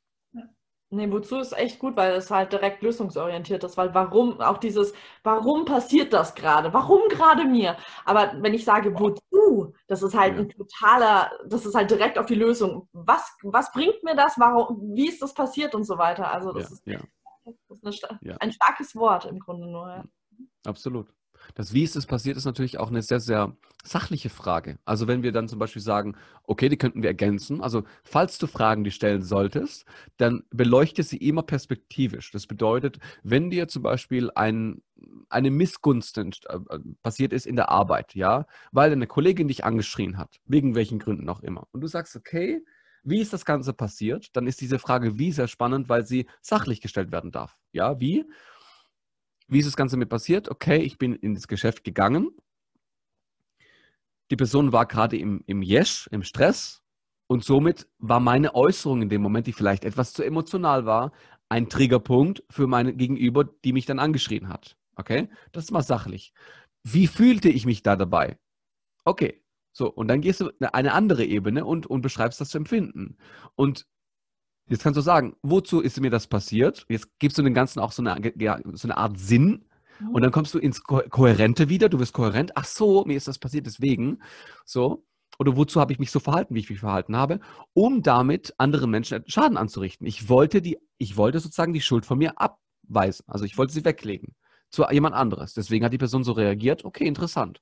[0.91, 4.91] Nee, wozu ist echt gut, weil es halt direkt lösungsorientiert ist, weil warum, auch dieses,
[5.21, 6.73] warum passiert das gerade?
[6.73, 7.77] Warum gerade mir?
[8.05, 10.41] Aber wenn ich sage, wozu, das ist halt ja.
[10.41, 12.89] ein totaler, das ist halt direkt auf die Lösung.
[12.91, 14.39] Was, was bringt mir das?
[14.39, 16.31] Warum, wie ist das passiert und so weiter?
[16.31, 16.99] Also das ja, ist, ja.
[17.67, 20.03] Das ist eine, ein starkes Wort im Grunde nur.
[20.65, 21.07] Absolut.
[21.55, 24.77] Das Wie ist es passiert, ist natürlich auch eine sehr, sehr sachliche Frage.
[24.85, 27.61] Also wenn wir dann zum Beispiel sagen, okay, die könnten wir ergänzen.
[27.61, 29.85] Also falls du Fragen die stellen solltest,
[30.17, 32.31] dann beleuchte sie immer perspektivisch.
[32.31, 34.81] Das bedeutet, wenn dir zum Beispiel ein,
[35.29, 36.25] eine Missgunst äh,
[37.01, 41.29] passiert ist in der Arbeit, ja, weil eine Kollegin dich angeschrien hat, wegen welchen Gründen
[41.29, 42.61] auch immer, und du sagst, okay,
[43.03, 44.35] wie ist das Ganze passiert?
[44.35, 47.57] Dann ist diese Frage wie sehr spannend, weil sie sachlich gestellt werden darf.
[47.71, 48.25] Ja, wie?
[49.49, 50.49] Wie ist das Ganze mir passiert?
[50.49, 52.29] Okay, ich bin in das Geschäft gegangen.
[54.29, 56.83] Die Person war gerade im, im Yesh, im Stress.
[57.27, 61.11] Und somit war meine Äußerung in dem Moment, die vielleicht etwas zu emotional war,
[61.49, 64.77] ein Triggerpunkt für meine Gegenüber, die mich dann angeschrien hat.
[64.95, 65.29] Okay?
[65.51, 66.33] Das ist mal sachlich.
[66.83, 68.37] Wie fühlte ich mich da dabei?
[69.03, 69.43] Okay.
[69.71, 73.17] So, und dann gehst du eine andere Ebene und, und beschreibst das Empfinden.
[73.55, 73.87] Und
[74.69, 76.85] Jetzt kannst du sagen, wozu ist mir das passiert?
[76.89, 79.65] Jetzt gibst du dem Ganzen auch so eine, ja, so eine Art Sinn.
[79.99, 80.09] Mhm.
[80.09, 81.89] Und dann kommst du ins Ko Kohärente wieder.
[81.89, 82.51] Du wirst kohärent.
[82.55, 84.19] Ach so, mir ist das passiert deswegen.
[84.65, 85.03] So.
[85.39, 87.39] Oder wozu habe ich mich so verhalten, wie ich mich verhalten habe,
[87.73, 90.05] um damit anderen Menschen Schaden anzurichten.
[90.05, 93.25] Ich wollte die, ich wollte sozusagen die Schuld von mir abweisen.
[93.27, 94.35] Also ich wollte sie weglegen
[94.69, 95.53] zu jemand anderes.
[95.53, 96.85] Deswegen hat die Person so reagiert.
[96.85, 97.61] Okay, interessant.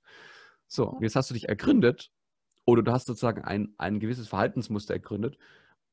[0.68, 2.12] So, jetzt hast du dich ergründet
[2.66, 5.38] oder du hast sozusagen ein, ein gewisses Verhaltensmuster ergründet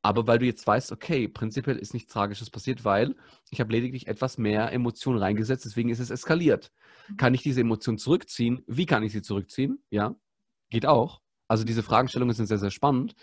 [0.04, 3.16] aber weil du jetzt weißt, okay, prinzipiell ist nichts Tragisches passiert, weil
[3.48, 6.72] ich habe lediglich etwas mehr Emotionen reingesetzt, deswegen ist es eskaliert.
[7.08, 7.16] Mhm.
[7.16, 8.62] Kann ich diese Emotion zurückziehen?
[8.66, 9.82] Wie kann ich sie zurückziehen?
[9.88, 10.14] Ja,
[10.68, 11.22] geht auch.
[11.48, 13.14] Also diese Fragestellungen sind sehr, sehr spannend,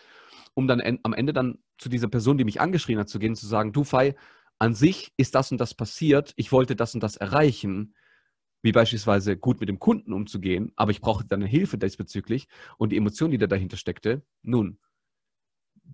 [0.55, 3.45] um dann am Ende dann zu dieser Person, die mich angeschrien hat, zu gehen, zu
[3.45, 4.15] sagen, du Fei,
[4.57, 7.93] an sich ist das und das passiert, ich wollte das und das erreichen,
[8.63, 12.97] wie beispielsweise gut mit dem Kunden umzugehen, aber ich brauchte deine Hilfe diesbezüglich und die
[12.97, 14.79] Emotion, die da dahinter steckte, nun,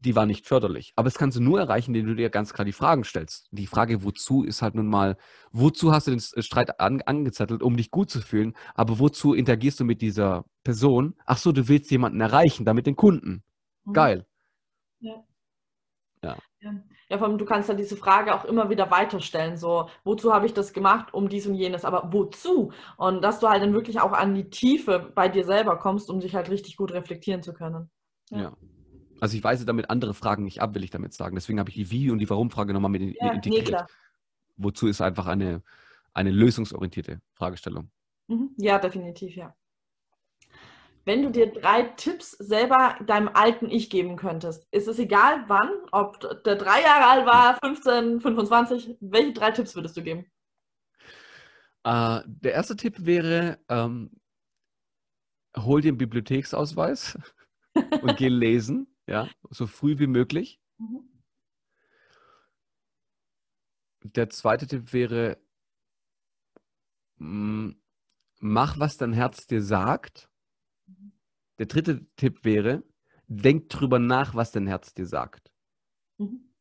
[0.02, 0.93] die war nicht förderlich.
[0.95, 3.48] Aber das kannst du nur erreichen, indem du dir ganz klar die Fragen stellst.
[3.52, 5.18] Die Frage, wozu, ist halt nun mal,
[5.52, 9.80] wozu hast du den Streit an, angezettelt, um dich gut zu fühlen, aber wozu interagierst
[9.80, 11.16] du mit dieser Person?
[11.26, 13.43] Ach so, du willst jemanden erreichen, damit den Kunden.
[13.86, 13.93] Mhm.
[13.93, 14.26] Geil.
[15.00, 15.24] Ja.
[16.24, 16.38] Ja.
[17.10, 20.45] Ja, vor allem, du kannst dann diese Frage auch immer wieder weiterstellen, so, wozu habe
[20.45, 22.74] ich das gemacht, um dies und jenes, aber wozu?
[22.98, 26.20] Und dass du halt dann wirklich auch an die Tiefe bei dir selber kommst, um
[26.20, 27.89] dich halt richtig gut reflektieren zu können.
[28.32, 28.39] ja.
[28.39, 28.58] ja.
[29.20, 31.36] Also ich weise damit andere Fragen nicht ab, will ich damit sagen.
[31.36, 33.70] Deswegen habe ich die Wie- und die Warum-Frage nochmal mit, ja, integriert.
[33.70, 33.93] Nee,
[34.57, 35.61] Wozu ist einfach eine,
[36.13, 37.91] eine lösungsorientierte Fragestellung.
[38.28, 38.51] Mhm.
[38.57, 39.55] Ja, definitiv, ja.
[41.05, 45.70] Wenn du dir drei Tipps selber deinem alten Ich geben könntest, ist es egal wann,
[45.93, 50.26] ob der drei Jahre alt war, 15, 25, welche drei Tipps würdest du geben?
[51.88, 54.11] Uh, der erste Tipp wäre, ähm,
[55.55, 57.18] hol dir einen Bibliotheksausweis
[58.01, 58.93] und geh lesen.
[59.08, 60.60] Ja, so früh wie möglich.
[60.78, 61.10] Mhm.
[64.03, 65.38] Der zweite Tipp wäre,
[67.18, 67.72] mm,
[68.39, 70.30] mach, was dein Herz dir sagt.
[71.60, 72.84] Der dritte Tipp wäre,
[73.28, 75.51] denk drüber nach, was dein Herz dir sagt.
[76.18, 76.53] Mhm.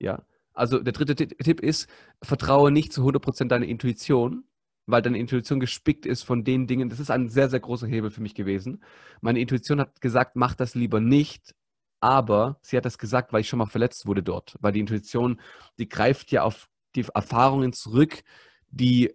[0.00, 1.88] Ja, also der dritte Tipp ist,
[2.22, 4.44] vertraue nicht zu 100% deiner Intuition,
[4.86, 6.88] weil deine Intuition gespickt ist von den Dingen.
[6.88, 8.82] Das ist ein sehr, sehr großer Hebel für mich gewesen.
[9.20, 11.54] Meine Intuition hat gesagt, mach das lieber nicht,
[12.00, 14.56] aber sie hat das gesagt, weil ich schon mal verletzt wurde dort.
[14.60, 15.40] Weil die Intuition,
[15.78, 18.22] die greift ja auf die Erfahrungen zurück,
[18.68, 19.14] die,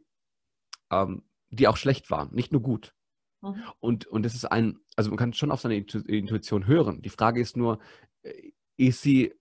[0.92, 2.94] ähm, die auch schlecht waren, nicht nur gut.
[3.42, 3.64] Mhm.
[3.80, 7.02] Und, und das ist ein, also man kann schon auf seine Intuition hören.
[7.02, 7.80] Die Frage ist nur,
[8.24, 9.34] äh, ist sie,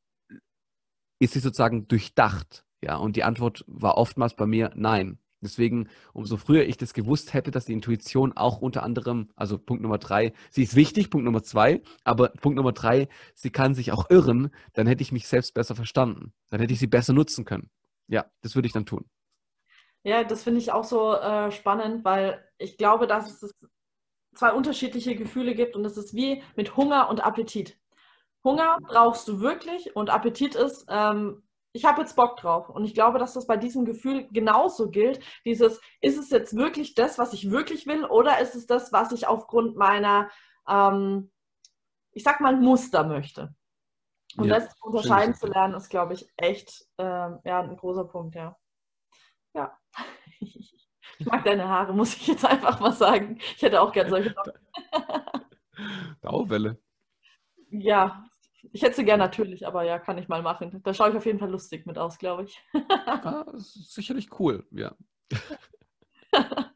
[1.18, 2.64] ist sie sozusagen durchdacht?
[2.82, 5.18] Ja, und die Antwort war oftmals bei mir nein.
[5.45, 9.82] Deswegen, umso früher ich das gewusst hätte, dass die Intuition auch unter anderem, also Punkt
[9.82, 13.92] Nummer drei, sie ist wichtig, Punkt Nummer zwei, aber Punkt Nummer drei, sie kann sich
[13.92, 16.32] auch irren, dann hätte ich mich selbst besser verstanden.
[16.51, 17.70] Dann hätte ich sie besser nutzen können.
[18.09, 19.05] Ja, das würde ich dann tun.
[20.03, 23.55] Ja, das finde ich auch so äh, spannend, weil ich glaube, dass es
[24.34, 27.78] zwei unterschiedliche Gefühle gibt und es ist wie mit Hunger und Appetit.
[28.42, 31.42] Hunger brauchst du wirklich und Appetit ist, ähm,
[31.75, 32.70] ich habe jetzt Bock drauf.
[32.70, 35.20] Und ich glaube, dass das bei diesem Gefühl genauso gilt.
[35.45, 39.11] Dieses, ist es jetzt wirklich das, was ich wirklich will, oder ist es das, was
[39.11, 40.31] ich aufgrund meiner,
[40.68, 41.33] ähm,
[42.12, 43.55] ich sag mal, Muster möchte?
[44.37, 48.37] Und ja, das unterscheiden zu lernen, ist, glaube ich, echt ähm, ja, ein großer Punkt,
[48.37, 48.57] ja.
[49.55, 49.77] Ja.
[51.16, 53.39] Ich mag deine Haare, muss ich jetzt einfach mal sagen.
[53.39, 54.35] Ich hätte auch gern solche.
[56.20, 56.79] Dauerwelle.
[57.77, 58.25] Ja,
[58.75, 60.83] ich hätte sie gern natürlich, aber ja, kann ich mal machen.
[60.83, 62.61] Da schaue ich auf jeden Fall lustig mit aus, glaube ich.
[63.07, 64.97] ah, sicherlich cool, ja.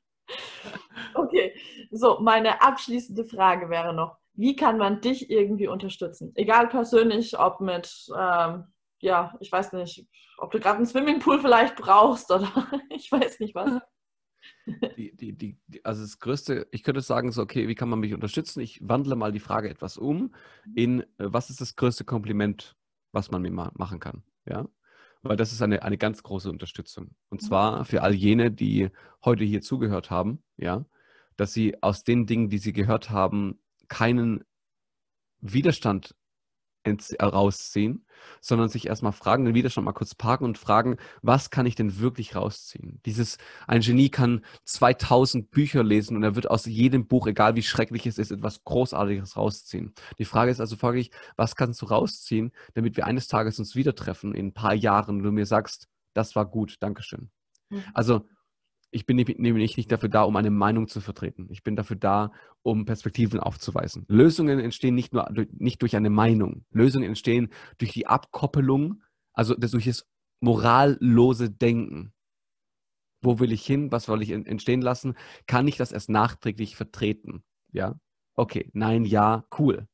[1.14, 1.52] okay,
[1.90, 6.30] so, meine abschließende Frage wäre noch, wie kann man dich irgendwie unterstützen?
[6.36, 8.68] Egal persönlich, ob mit, ähm,
[9.00, 12.48] ja, ich weiß nicht, ob du gerade einen Swimmingpool vielleicht brauchst oder
[12.90, 13.72] ich weiß nicht was.
[14.96, 18.14] Die, die, die, also das Größte, ich könnte sagen, so, okay, wie kann man mich
[18.14, 18.60] unterstützen?
[18.60, 20.34] Ich wandle mal die Frage etwas um
[20.74, 22.76] in, äh, was ist das größte Kompliment,
[23.12, 24.22] was man mir ma machen kann?
[24.46, 24.68] Ja,
[25.22, 27.10] weil das ist eine, eine ganz große Unterstützung.
[27.28, 28.90] Und zwar für all jene, die
[29.24, 30.84] heute hier zugehört haben, ja,
[31.36, 33.58] dass sie aus den Dingen, die sie gehört haben,
[33.88, 34.44] keinen
[35.40, 36.14] Widerstand
[37.20, 38.04] rausziehen,
[38.40, 41.98] sondern sich erstmal fragen, den Widerstand mal kurz parken und fragen, was kann ich denn
[41.98, 43.00] wirklich rausziehen?
[43.06, 47.62] Dieses, ein Genie kann 2000 Bücher lesen und er wird aus jedem Buch, egal wie
[47.62, 49.94] schrecklich es ist, etwas Großartiges rausziehen.
[50.18, 53.94] Die Frage ist also folglich, was kannst du rausziehen, damit wir eines Tages uns wieder
[53.94, 57.30] treffen in ein paar Jahren und du mir sagst, das war gut, Dankeschön.
[57.70, 57.84] Mhm.
[57.94, 58.26] Also
[58.90, 61.48] ich bin nämlich nicht dafür da, um eine Meinung zu vertreten.
[61.50, 62.32] Ich bin dafür da,
[62.62, 64.06] um Perspektiven aufzuweisen.
[64.08, 66.64] Lösungen entstehen nicht nur durch, nicht durch eine Meinung.
[66.70, 69.02] Lösungen entstehen durch die Abkoppelung,
[69.34, 70.06] also durch das
[70.40, 72.14] morallose Denken.
[73.20, 73.92] Wo will ich hin?
[73.92, 75.14] Was soll ich entstehen lassen?
[75.46, 77.44] Kann ich das erst nachträglich vertreten?
[77.72, 77.98] Ja?
[78.36, 79.88] Okay, nein, ja, cool.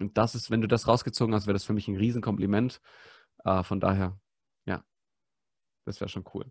[0.00, 2.80] Und das ist, wenn du das rausgezogen hast, wäre das für mich ein Riesenkompliment.
[3.44, 4.18] Äh, von daher,
[4.64, 4.82] ja,
[5.84, 6.50] das wäre schon cool.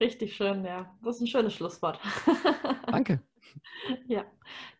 [0.00, 0.94] Richtig schön, ja.
[1.02, 1.98] Das ist ein schönes Schlusswort.
[2.86, 3.22] Danke.
[4.06, 4.24] Ja,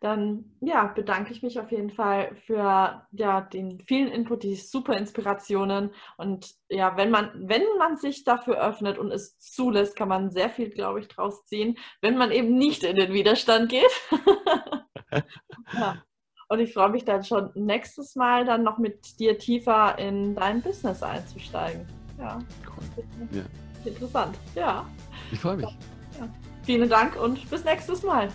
[0.00, 4.96] dann ja, bedanke ich mich auf jeden Fall für ja, den vielen Input, die super
[4.96, 5.90] Inspirationen.
[6.16, 10.50] Und ja, wenn man, wenn man sich dafür öffnet und es zulässt, kann man sehr
[10.50, 13.92] viel, glaube ich, draus ziehen, wenn man eben nicht in den Widerstand geht.
[15.72, 16.02] ja.
[16.48, 20.62] Und ich freue mich dann schon nächstes Mal dann noch mit dir tiefer in dein
[20.62, 21.86] Business einzusteigen.
[22.18, 22.38] Ja.
[22.64, 23.04] Cool.
[23.32, 23.42] Ja.
[23.84, 24.86] Interessant, ja.
[25.32, 25.66] Ich freue mich.
[25.66, 26.28] Ja.
[26.62, 28.28] Vielen Dank und bis nächstes Mal.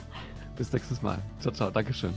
[0.55, 1.17] Bis nächstes Mal.
[1.39, 1.69] Ciao, ciao.
[1.69, 2.13] Dankeschön.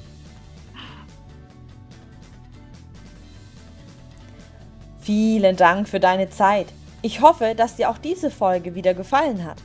[5.01, 6.69] Vielen Dank für deine Zeit.
[7.03, 9.59] Ich hoffe, dass dir auch diese Folge wieder gefallen hat.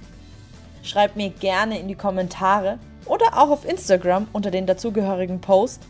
[0.83, 5.81] Schreib mir gerne in die Kommentare oder auch auf Instagram unter den dazugehörigen Post,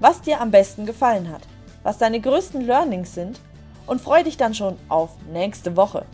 [0.00, 1.42] was dir am besten gefallen hat,
[1.82, 3.40] was deine größten Learnings sind
[3.86, 6.04] und freue dich dann schon auf nächste Woche.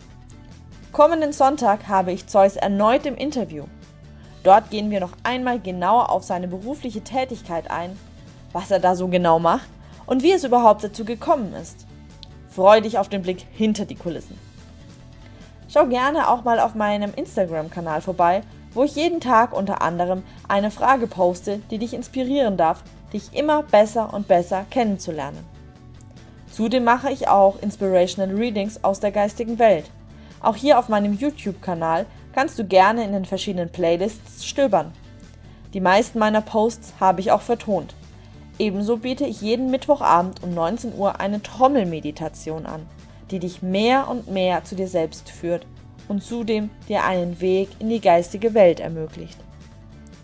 [0.95, 3.65] Kommenden Sonntag habe ich Zeus erneut im Interview.
[4.43, 7.99] Dort gehen wir noch einmal genauer auf seine berufliche Tätigkeit ein,
[8.53, 9.67] was er da so genau macht
[10.05, 11.85] und wie es überhaupt dazu gekommen ist.
[12.47, 14.39] Freue dich auf den Blick hinter die Kulissen.
[15.67, 18.41] Schau gerne auch mal auf meinem Instagram-Kanal vorbei,
[18.73, 23.63] wo ich jeden Tag unter anderem eine Frage poste, die dich inspirieren darf, dich immer
[23.63, 25.45] besser und besser kennenzulernen.
[26.49, 29.91] Zudem mache ich auch Inspirational Readings aus der geistigen Welt–
[30.45, 34.91] auch hier auf meinem YouTube-Kanal kannst du gerne in den verschiedenen Playlists stöbern.
[35.73, 37.95] Die meisten meiner Posts habe ich auch vertont.
[38.57, 42.85] Ebenso biete ich jeden Mittwochabend um 19 Uhr eine Trommelmeditation an,
[43.31, 45.65] die dich mehr und mehr zu dir selbst führt
[46.07, 49.37] und zudem dir einen Weg in die geistige Welt ermöglicht.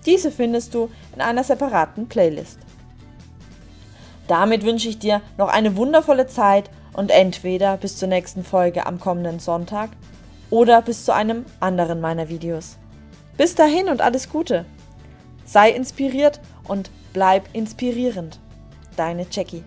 [0.06, 2.60] Diese findest du in einer separaten Playlist.
[4.28, 9.00] Damit wünsche ich dir noch eine wundervolle Zeit und entweder bis zur nächsten Folge am
[9.00, 9.90] kommenden Sonntag
[10.52, 12.78] oder bis zu einem anderen meiner Videos.
[13.38, 14.66] Bis dahin und alles Gute.
[15.46, 18.40] Sei inspiriert und bleib inspirierend.
[18.96, 19.64] Deine Jackie.